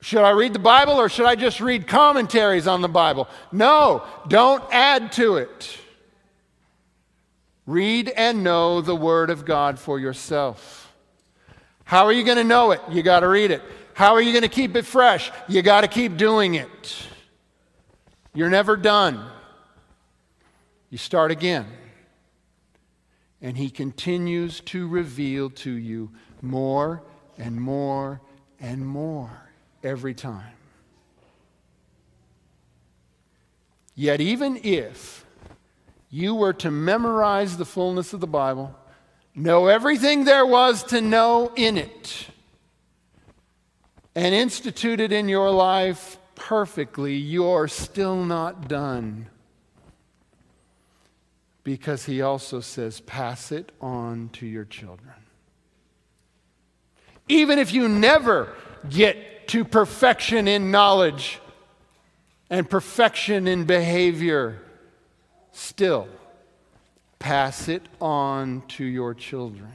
Should 0.01 0.23
I 0.23 0.31
read 0.31 0.55
the 0.55 0.59
Bible 0.59 0.95
or 0.95 1.11
should 1.11 1.27
I 1.27 1.35
just 1.35 1.61
read 1.61 1.87
commentaries 1.87 2.67
on 2.67 2.81
the 2.81 2.89
Bible? 2.89 3.29
No, 3.53 4.03
don't 4.27 4.65
add 4.73 5.13
to 5.13 5.37
it. 5.37 5.77
Read 7.67 8.09
and 8.09 8.43
know 8.43 8.81
the 8.81 8.97
Word 8.97 9.29
of 9.29 9.45
God 9.45 9.79
for 9.79 10.01
yourself. 10.01 10.91
How 11.85 12.07
are 12.07 12.13
you 12.13 12.25
going 12.25 12.39
to 12.39 12.45
know 12.45 12.71
it? 12.71 12.81
You 12.89 13.03
got 13.03 13.21
to 13.21 13.29
read 13.29 13.51
it. 13.51 13.61
How 13.93 14.15
are 14.15 14.23
you 14.23 14.33
going 14.33 14.45
to 14.45 14.49
keep 14.49 14.77
it 14.77 14.87
fresh? 14.87 15.31
You 15.47 15.61
got 15.61 15.83
to 15.83 15.89
keep 15.89 16.17
doing 16.17 16.55
it. 16.55 17.07
You're 18.33 18.49
never 18.49 18.79
done. 18.79 19.31
You 20.91 20.99
start 20.99 21.31
again. 21.31 21.67
And 23.41 23.57
he 23.57 23.71
continues 23.71 24.61
to 24.63 24.87
reveal 24.87 25.49
to 25.51 25.71
you 25.71 26.11
more 26.43 27.03
and 27.39 27.59
more 27.59 28.21
and 28.61 28.87
more 28.87 29.31
every 29.83 30.13
time. 30.13 30.53
Yet, 33.95 34.21
even 34.21 34.61
if 34.63 35.25
you 36.11 36.35
were 36.35 36.53
to 36.55 36.71
memorize 36.71 37.57
the 37.57 37.65
fullness 37.65 38.13
of 38.13 38.21
the 38.21 38.27
Bible, 38.27 38.75
know 39.35 39.69
everything 39.69 40.25
there 40.25 40.45
was 40.45 40.83
to 40.85 41.01
know 41.01 41.53
in 41.57 41.79
it, 41.79 42.27
and 44.15 44.35
institute 44.35 45.01
it 45.01 45.13
in 45.13 45.29
your 45.29 45.51
life 45.51 46.19
perfectly, 46.35 47.15
you're 47.15 47.69
still 47.69 48.25
not 48.25 48.69
done 48.69 49.29
because 51.65 52.07
he 52.07 52.23
also 52.23 52.61
says, 52.61 53.01
pass 53.01 53.53
it 53.53 53.73
on 53.81 54.31
to 54.35 54.47
your 54.47 54.65
children. 54.65 55.15
Even 57.29 57.59
if 57.59 57.73
you 57.73 57.89
never 57.89 58.55
get 58.89 59.49
to 59.49 59.65
perfection 59.65 60.49
in 60.49 60.71
knowledge 60.71 61.41
and 62.49 62.69
perfection 62.69 63.47
in 63.47 63.65
behavior, 63.65 64.61
still 65.53 66.09
pass 67.19 67.69
it 67.69 67.83
on 68.01 68.63
to 68.69 68.85
your 68.85 69.15
children. 69.15 69.73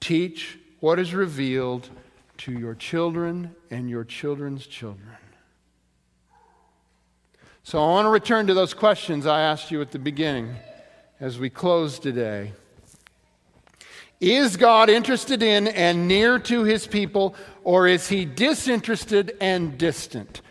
Teach 0.00 0.58
what 0.80 0.98
is 0.98 1.14
revealed 1.14 1.88
to 2.38 2.52
your 2.52 2.74
children 2.74 3.54
and 3.70 3.88
your 3.88 4.04
children's 4.04 4.66
children. 4.66 5.15
So 7.66 7.82
I 7.82 7.88
want 7.88 8.06
to 8.06 8.10
return 8.10 8.46
to 8.46 8.54
those 8.54 8.74
questions 8.74 9.26
I 9.26 9.40
asked 9.40 9.72
you 9.72 9.80
at 9.80 9.90
the 9.90 9.98
beginning 9.98 10.54
as 11.18 11.40
we 11.40 11.50
close 11.50 11.98
today. 11.98 12.52
Is 14.20 14.56
God 14.56 14.88
interested 14.88 15.42
in 15.42 15.66
and 15.66 16.06
near 16.06 16.38
to 16.38 16.62
his 16.62 16.86
people, 16.86 17.34
or 17.64 17.88
is 17.88 18.06
he 18.06 18.24
disinterested 18.24 19.36
and 19.40 19.76
distant? 19.76 20.42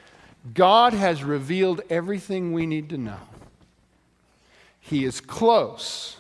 God 0.53 0.91
has 0.91 1.23
revealed 1.23 1.79
everything 1.89 2.51
we 2.51 2.65
need 2.65 2.89
to 2.89 2.97
know. 2.97 3.21
He 4.81 5.05
is 5.05 5.21
close. 5.21 6.17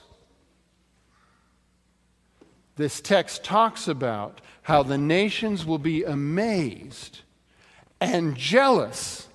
This 2.77 3.01
text 3.01 3.43
talks 3.43 3.89
about 3.89 4.39
how 4.61 4.81
the 4.81 4.97
nations 4.97 5.65
will 5.65 5.77
be 5.77 6.05
amazed 6.05 7.19
and 7.99 8.37
jealous 8.37 9.27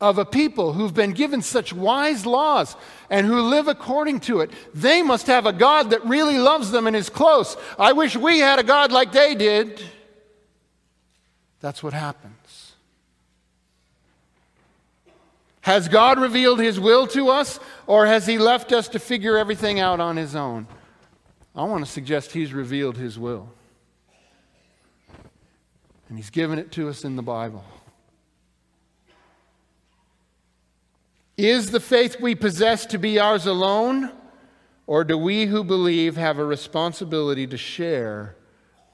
of 0.00 0.18
a 0.18 0.24
people 0.24 0.74
who've 0.74 0.92
been 0.92 1.12
given 1.12 1.40
such 1.40 1.72
wise 1.72 2.26
laws 2.26 2.76
and 3.08 3.26
who 3.26 3.40
live 3.40 3.66
according 3.66 4.20
to 4.20 4.40
it. 4.40 4.50
They 4.74 5.02
must 5.02 5.26
have 5.26 5.46
a 5.46 5.52
God 5.52 5.90
that 5.90 6.04
really 6.04 6.38
loves 6.38 6.70
them 6.70 6.86
and 6.86 6.94
is 6.94 7.08
close. 7.08 7.56
I 7.78 7.92
wish 7.92 8.16
we 8.16 8.40
had 8.40 8.58
a 8.58 8.62
God 8.62 8.92
like 8.92 9.12
they 9.12 9.34
did. 9.34 9.80
That's 11.60 11.82
what 11.82 11.94
happens. 11.94 12.74
Has 15.62 15.88
God 15.88 16.20
revealed 16.20 16.60
His 16.60 16.78
will 16.78 17.08
to 17.08 17.28
us, 17.28 17.58
or 17.88 18.06
has 18.06 18.26
He 18.26 18.38
left 18.38 18.72
us 18.72 18.88
to 18.90 19.00
figure 19.00 19.36
everything 19.36 19.80
out 19.80 19.98
on 19.98 20.16
His 20.16 20.36
own? 20.36 20.68
I 21.56 21.64
want 21.64 21.84
to 21.84 21.90
suggest 21.90 22.32
He's 22.32 22.52
revealed 22.52 22.98
His 22.98 23.18
will. 23.18 23.48
And 26.08 26.18
He's 26.18 26.30
given 26.30 26.58
it 26.58 26.70
to 26.72 26.88
us 26.88 27.04
in 27.04 27.16
the 27.16 27.22
Bible. 27.22 27.64
Is 31.36 31.70
the 31.70 31.80
faith 31.80 32.18
we 32.18 32.34
possess 32.34 32.86
to 32.86 32.98
be 32.98 33.18
ours 33.18 33.44
alone, 33.44 34.10
or 34.86 35.04
do 35.04 35.18
we 35.18 35.44
who 35.44 35.64
believe 35.64 36.16
have 36.16 36.38
a 36.38 36.44
responsibility 36.44 37.46
to 37.46 37.58
share 37.58 38.36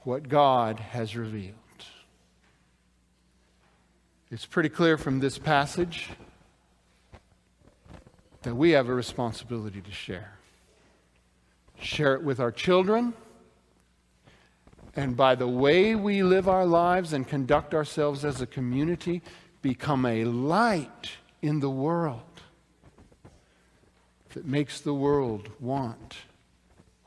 what 0.02 0.28
God 0.28 0.80
has 0.80 1.16
revealed? 1.16 1.54
It's 4.32 4.44
pretty 4.44 4.70
clear 4.70 4.98
from 4.98 5.20
this 5.20 5.38
passage 5.38 6.08
that 8.42 8.56
we 8.56 8.70
have 8.70 8.88
a 8.88 8.94
responsibility 8.94 9.80
to 9.80 9.92
share. 9.92 10.32
Share 11.80 12.14
it 12.14 12.24
with 12.24 12.40
our 12.40 12.50
children, 12.50 13.14
and 14.96 15.16
by 15.16 15.36
the 15.36 15.46
way 15.46 15.94
we 15.94 16.24
live 16.24 16.48
our 16.48 16.66
lives 16.66 17.12
and 17.12 17.28
conduct 17.28 17.72
ourselves 17.72 18.24
as 18.24 18.40
a 18.40 18.46
community, 18.46 19.22
become 19.60 20.04
a 20.04 20.24
light 20.24 21.12
in 21.40 21.60
the 21.60 21.70
world 21.70 22.31
that 24.32 24.46
makes 24.46 24.80
the 24.80 24.94
world 24.94 25.48
want 25.60 26.16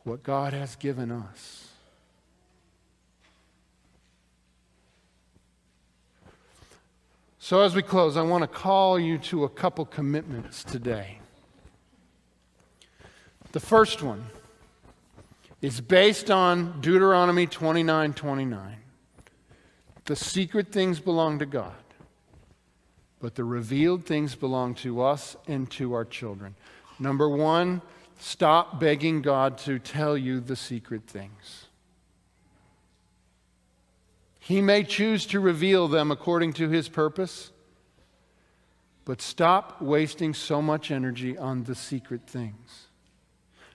what 0.03 0.23
God 0.23 0.53
has 0.53 0.75
given 0.75 1.11
us. 1.11 1.69
So, 7.39 7.61
as 7.61 7.75
we 7.75 7.83
close, 7.83 8.17
I 8.17 8.23
want 8.23 8.41
to 8.41 8.47
call 8.47 8.99
you 8.99 9.19
to 9.19 9.43
a 9.43 9.49
couple 9.49 9.85
commitments 9.85 10.63
today. 10.63 11.19
The 13.51 13.59
first 13.59 14.01
one 14.01 14.25
is 15.61 15.79
based 15.79 16.31
on 16.31 16.81
Deuteronomy 16.81 17.47
29 17.47 18.13
29. 18.13 18.77
The 20.05 20.15
secret 20.15 20.71
things 20.71 20.99
belong 20.99 21.39
to 21.39 21.45
God, 21.45 21.73
but 23.19 23.35
the 23.35 23.43
revealed 23.43 24.05
things 24.05 24.35
belong 24.35 24.75
to 24.75 25.01
us 25.01 25.35
and 25.47 25.69
to 25.71 25.93
our 25.93 26.05
children. 26.05 26.55
Number 26.99 27.29
one, 27.29 27.81
stop 28.17 28.79
begging 28.79 29.21
God 29.21 29.57
to 29.59 29.79
tell 29.79 30.17
you 30.17 30.39
the 30.39 30.55
secret 30.55 31.03
things. 31.07 31.65
He 34.39 34.61
may 34.61 34.83
choose 34.83 35.25
to 35.27 35.39
reveal 35.39 35.87
them 35.87 36.11
according 36.11 36.53
to 36.53 36.69
his 36.69 36.87
purpose, 36.87 37.51
but 39.03 39.21
stop 39.21 39.81
wasting 39.81 40.33
so 40.33 40.61
much 40.61 40.91
energy 40.91 41.37
on 41.37 41.63
the 41.63 41.75
secret 41.75 42.21
things. 42.27 42.87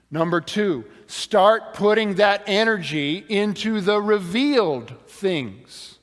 Number 0.09 0.41
two, 0.41 0.85
start 1.07 1.73
putting 1.73 2.15
that 2.15 2.43
energy 2.47 3.23
into 3.29 3.79
the 3.79 4.01
revealed 4.01 4.93
things. 5.07 5.99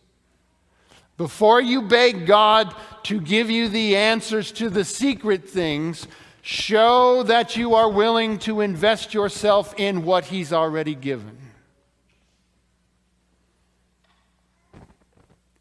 Before 1.18 1.60
you 1.60 1.82
beg 1.82 2.26
God 2.26 2.74
to 3.04 3.20
give 3.20 3.50
you 3.50 3.68
the 3.68 3.96
answers 3.96 4.52
to 4.52 4.70
the 4.70 4.84
secret 4.84 5.48
things, 5.48 6.06
show 6.50 7.22
that 7.24 7.58
you 7.58 7.74
are 7.74 7.90
willing 7.90 8.38
to 8.38 8.62
invest 8.62 9.12
yourself 9.12 9.74
in 9.76 10.02
what 10.02 10.24
He's 10.24 10.50
already 10.50 10.94
given. 10.94 11.36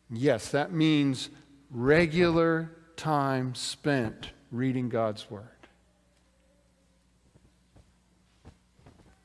Yes, 0.09 0.47
that 0.51 0.71
means 0.71 1.29
regular 1.71 2.71
time 2.95 3.53
spent 3.53 4.31
reading 4.49 4.87
God's 4.87 5.29
Word. 5.29 5.43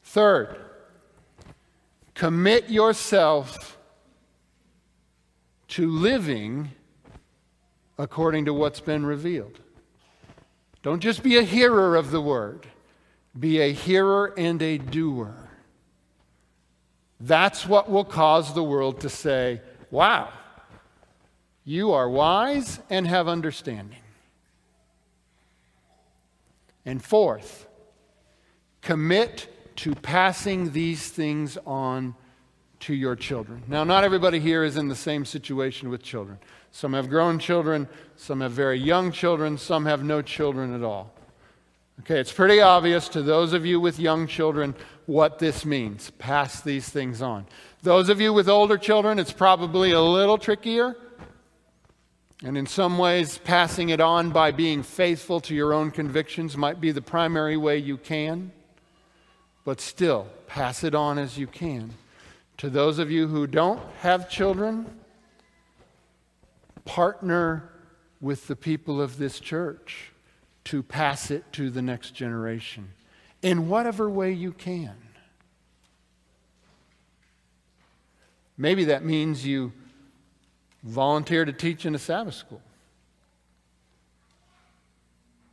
Third, 0.02 0.56
commit 2.14 2.70
yourself 2.70 3.78
to 5.68 5.88
living 5.88 6.72
according 7.98 8.46
to 8.46 8.52
what's 8.52 8.80
been 8.80 9.06
revealed. 9.06 9.60
Don't 10.82 11.00
just 11.00 11.22
be 11.22 11.38
a 11.38 11.42
hearer 11.42 11.96
of 11.96 12.10
the 12.10 12.20
Word, 12.20 12.66
be 13.38 13.60
a 13.60 13.72
hearer 13.72 14.34
and 14.36 14.60
a 14.60 14.78
doer. 14.78 15.34
That's 17.20 17.66
what 17.66 17.88
will 17.88 18.04
cause 18.04 18.52
the 18.52 18.64
world 18.64 19.00
to 19.02 19.08
say, 19.08 19.60
wow. 19.90 20.28
You 21.64 21.92
are 21.92 22.10
wise 22.10 22.80
and 22.90 23.06
have 23.06 23.28
understanding. 23.28 23.98
And 26.84 27.02
fourth, 27.02 27.68
commit 28.80 29.48
to 29.76 29.94
passing 29.94 30.72
these 30.72 31.08
things 31.08 31.56
on 31.64 32.16
to 32.80 32.94
your 32.94 33.14
children. 33.14 33.62
Now, 33.68 33.84
not 33.84 34.02
everybody 34.02 34.40
here 34.40 34.64
is 34.64 34.76
in 34.76 34.88
the 34.88 34.96
same 34.96 35.24
situation 35.24 35.88
with 35.88 36.02
children. 36.02 36.38
Some 36.72 36.94
have 36.94 37.08
grown 37.08 37.38
children, 37.38 37.88
some 38.16 38.40
have 38.40 38.52
very 38.52 38.78
young 38.78 39.12
children, 39.12 39.58
some 39.58 39.86
have 39.86 40.02
no 40.02 40.22
children 40.22 40.74
at 40.74 40.82
all. 40.82 41.12
Okay, 42.00 42.18
it's 42.18 42.32
pretty 42.32 42.60
obvious 42.60 43.08
to 43.10 43.22
those 43.22 43.52
of 43.52 43.64
you 43.64 43.78
with 43.78 44.00
young 44.00 44.26
children 44.26 44.74
what 45.06 45.38
this 45.38 45.64
means. 45.64 46.10
Pass 46.18 46.60
these 46.60 46.88
things 46.88 47.22
on. 47.22 47.46
Those 47.82 48.08
of 48.08 48.20
you 48.20 48.32
with 48.32 48.48
older 48.48 48.78
children, 48.78 49.18
it's 49.18 49.32
probably 49.32 49.92
a 49.92 50.00
little 50.00 50.38
trickier 50.38 50.96
and 52.44 52.58
in 52.58 52.66
some 52.66 52.98
ways, 52.98 53.38
passing 53.38 53.90
it 53.90 54.00
on 54.00 54.30
by 54.30 54.50
being 54.50 54.82
faithful 54.82 55.40
to 55.42 55.54
your 55.54 55.72
own 55.72 55.92
convictions 55.92 56.56
might 56.56 56.80
be 56.80 56.90
the 56.90 57.00
primary 57.00 57.56
way 57.56 57.78
you 57.78 57.96
can. 57.96 58.50
But 59.64 59.80
still, 59.80 60.26
pass 60.48 60.82
it 60.82 60.92
on 60.92 61.18
as 61.18 61.38
you 61.38 61.46
can. 61.46 61.94
To 62.58 62.68
those 62.68 62.98
of 62.98 63.12
you 63.12 63.28
who 63.28 63.46
don't 63.46 63.80
have 64.00 64.28
children, 64.28 64.86
partner 66.84 67.70
with 68.20 68.46
the 68.46 68.56
people 68.56 69.00
of 69.00 69.18
this 69.18 69.40
church 69.40 70.12
to 70.64 70.82
pass 70.82 71.30
it 71.30 71.52
to 71.52 71.70
the 71.70 71.82
next 71.82 72.12
generation 72.12 72.90
in 73.42 73.68
whatever 73.68 74.08
way 74.08 74.32
you 74.32 74.52
can. 74.52 74.96
Maybe 78.56 78.84
that 78.84 79.04
means 79.04 79.44
you 79.44 79.72
volunteer 80.84 81.44
to 81.44 81.52
teach 81.52 81.84
in 81.84 81.94
a 81.94 81.98
Sabbath 81.98 82.34
school. 82.34 82.62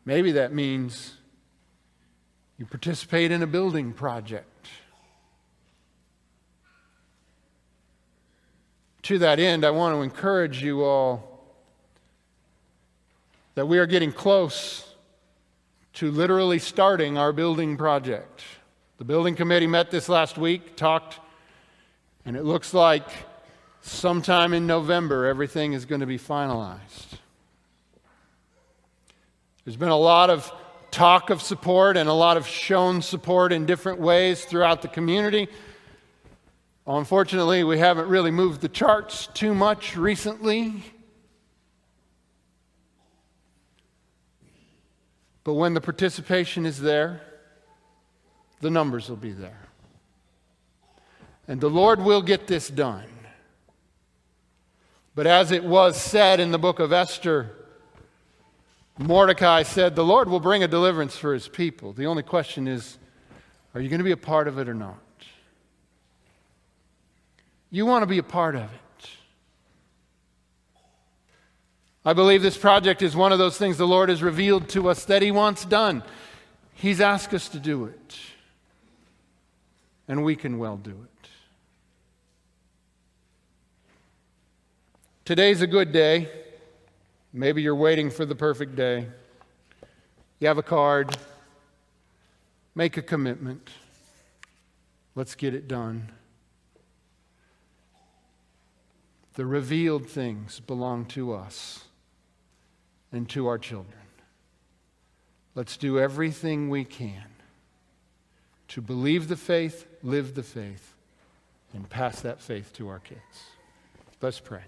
Maybe 0.05 0.31
that 0.33 0.53
means 0.53 1.13
you 2.57 2.65
participate 2.65 3.31
in 3.31 3.41
a 3.41 3.47
building 3.47 3.93
project. 3.93 4.48
To 9.09 9.17
that 9.17 9.39
end, 9.39 9.65
I 9.65 9.71
want 9.71 9.95
to 9.95 10.03
encourage 10.03 10.61
you 10.61 10.83
all 10.83 11.43
that 13.55 13.65
we 13.65 13.79
are 13.79 13.87
getting 13.87 14.11
close 14.11 14.87
to 15.93 16.11
literally 16.11 16.59
starting 16.59 17.17
our 17.17 17.33
building 17.33 17.75
project. 17.75 18.43
The 18.99 19.05
building 19.05 19.35
committee 19.35 19.65
met 19.65 19.89
this 19.89 20.09
last 20.09 20.37
week, 20.37 20.75
talked, 20.75 21.19
and 22.23 22.37
it 22.37 22.43
looks 22.43 22.71
like 22.71 23.09
sometime 23.81 24.53
in 24.53 24.67
November, 24.67 25.25
everything 25.25 25.73
is 25.73 25.85
going 25.85 26.01
to 26.01 26.05
be 26.05 26.19
finalized. 26.19 27.17
There's 29.65 29.75
been 29.75 29.89
a 29.89 29.97
lot 29.97 30.29
of 30.29 30.53
talk 30.91 31.31
of 31.31 31.41
support 31.41 31.97
and 31.97 32.07
a 32.07 32.13
lot 32.13 32.37
of 32.37 32.45
shown 32.45 33.01
support 33.01 33.53
in 33.53 33.65
different 33.65 33.99
ways 33.99 34.45
throughout 34.45 34.83
the 34.83 34.87
community. 34.87 35.47
Unfortunately, 36.91 37.63
we 37.63 37.77
haven't 37.77 38.09
really 38.09 38.31
moved 38.31 38.61
the 38.61 38.67
charts 38.67 39.27
too 39.35 39.53
much 39.53 39.95
recently. 39.95 40.83
But 45.43 45.53
when 45.53 45.75
the 45.75 45.81
participation 45.81 46.65
is 46.65 46.81
there, 46.81 47.21
the 48.61 48.71
numbers 48.71 49.07
will 49.07 49.17
be 49.17 49.33
there. 49.33 49.67
And 51.47 51.61
the 51.61 51.69
Lord 51.69 52.01
will 52.01 52.23
get 52.23 52.47
this 52.47 52.69
done. 52.69 53.05
But 55.13 55.27
as 55.27 55.51
it 55.51 55.63
was 55.63 55.95
said 55.95 56.39
in 56.39 56.49
the 56.49 56.57
book 56.57 56.79
of 56.79 56.91
Esther, 56.91 57.51
Mordecai 58.97 59.61
said, 59.61 59.95
The 59.95 60.03
Lord 60.03 60.27
will 60.27 60.39
bring 60.39 60.63
a 60.63 60.67
deliverance 60.67 61.15
for 61.15 61.35
his 61.35 61.47
people. 61.47 61.93
The 61.93 62.07
only 62.07 62.23
question 62.23 62.67
is, 62.67 62.97
are 63.75 63.81
you 63.81 63.89
going 63.89 63.99
to 63.99 64.03
be 64.03 64.11
a 64.11 64.17
part 64.17 64.47
of 64.47 64.57
it 64.57 64.67
or 64.67 64.73
not? 64.73 64.97
You 67.71 67.85
want 67.85 68.03
to 68.03 68.07
be 68.07 68.17
a 68.17 68.23
part 68.23 68.55
of 68.55 68.63
it. 68.63 69.09
I 72.03 72.13
believe 72.13 72.41
this 72.41 72.57
project 72.57 73.01
is 73.01 73.15
one 73.15 73.31
of 73.31 73.39
those 73.39 73.57
things 73.57 73.77
the 73.77 73.85
Lord 73.85 74.09
has 74.09 74.23
revealed 74.23 74.69
to 74.69 74.89
us 74.89 75.05
that 75.05 75.21
He 75.21 75.31
wants 75.31 75.65
done. 75.65 76.01
He's 76.73 77.01
asked 77.01 77.33
us 77.33 77.49
to 77.49 77.59
do 77.59 77.85
it, 77.85 78.19
and 80.07 80.23
we 80.23 80.35
can 80.35 80.57
well 80.57 80.77
do 80.77 80.91
it. 80.91 81.29
Today's 85.25 85.61
a 85.61 85.67
good 85.67 85.91
day. 85.91 86.27
Maybe 87.31 87.61
you're 87.61 87.75
waiting 87.75 88.09
for 88.09 88.25
the 88.25 88.33
perfect 88.33 88.75
day. 88.75 89.05
You 90.39 90.47
have 90.47 90.57
a 90.57 90.63
card. 90.63 91.15
Make 92.73 92.97
a 92.97 93.03
commitment. 93.03 93.69
Let's 95.13 95.35
get 95.35 95.53
it 95.53 95.67
done. 95.67 96.11
The 99.39 99.45
revealed 99.45 100.05
things 100.05 100.59
belong 100.59 101.05
to 101.15 101.31
us 101.31 101.85
and 103.13 103.29
to 103.29 103.47
our 103.47 103.57
children. 103.57 104.01
Let's 105.55 105.77
do 105.77 105.97
everything 105.97 106.69
we 106.69 106.83
can 106.83 107.23
to 108.67 108.81
believe 108.81 109.29
the 109.29 109.37
faith, 109.37 109.87
live 110.03 110.35
the 110.35 110.43
faith, 110.43 110.93
and 111.73 111.89
pass 111.89 112.19
that 112.19 112.41
faith 112.41 112.73
to 112.73 112.89
our 112.89 112.99
kids. 112.99 113.21
Let's 114.21 114.41
pray. 114.41 114.63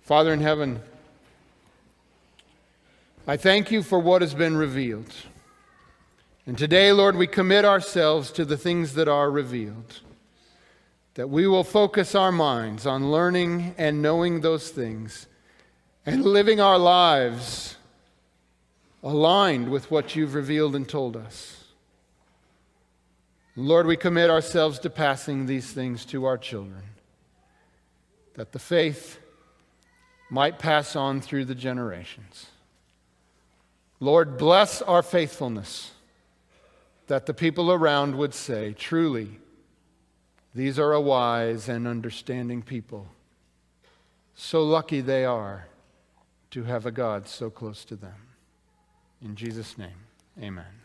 Father 0.00 0.32
in 0.32 0.40
heaven, 0.40 0.80
I 3.28 3.36
thank 3.36 3.70
you 3.70 3.84
for 3.84 4.00
what 4.00 4.22
has 4.22 4.34
been 4.34 4.56
revealed. 4.56 5.14
And 6.48 6.58
today, 6.58 6.90
Lord, 6.90 7.14
we 7.14 7.28
commit 7.28 7.64
ourselves 7.64 8.32
to 8.32 8.44
the 8.44 8.56
things 8.56 8.94
that 8.94 9.06
are 9.06 9.30
revealed. 9.30 10.00
That 11.14 11.28
we 11.28 11.46
will 11.46 11.64
focus 11.64 12.14
our 12.14 12.32
minds 12.32 12.86
on 12.86 13.10
learning 13.10 13.74
and 13.76 14.00
knowing 14.00 14.40
those 14.40 14.70
things 14.70 15.26
and 16.06 16.24
living 16.24 16.60
our 16.60 16.78
lives 16.78 17.76
aligned 19.02 19.70
with 19.70 19.90
what 19.90 20.16
you've 20.16 20.34
revealed 20.34 20.74
and 20.74 20.88
told 20.88 21.16
us. 21.16 21.64
Lord, 23.54 23.86
we 23.86 23.96
commit 23.96 24.30
ourselves 24.30 24.78
to 24.80 24.90
passing 24.90 25.44
these 25.44 25.70
things 25.70 26.06
to 26.06 26.24
our 26.24 26.38
children, 26.38 26.82
that 28.34 28.52
the 28.52 28.58
faith 28.58 29.18
might 30.30 30.58
pass 30.58 30.96
on 30.96 31.20
through 31.20 31.44
the 31.44 31.54
generations. 31.54 32.46
Lord, 34.00 34.38
bless 34.38 34.80
our 34.80 35.02
faithfulness, 35.02 35.92
that 37.08 37.26
the 37.26 37.34
people 37.34 37.70
around 37.70 38.16
would 38.16 38.32
say, 38.32 38.72
truly, 38.72 39.38
these 40.54 40.78
are 40.78 40.92
a 40.92 41.00
wise 41.00 41.68
and 41.68 41.86
understanding 41.86 42.62
people. 42.62 43.08
So 44.34 44.62
lucky 44.62 45.00
they 45.00 45.24
are 45.24 45.68
to 46.50 46.64
have 46.64 46.86
a 46.86 46.90
God 46.90 47.28
so 47.28 47.50
close 47.50 47.84
to 47.86 47.96
them. 47.96 48.14
In 49.22 49.36
Jesus' 49.36 49.78
name, 49.78 50.06
amen. 50.40 50.81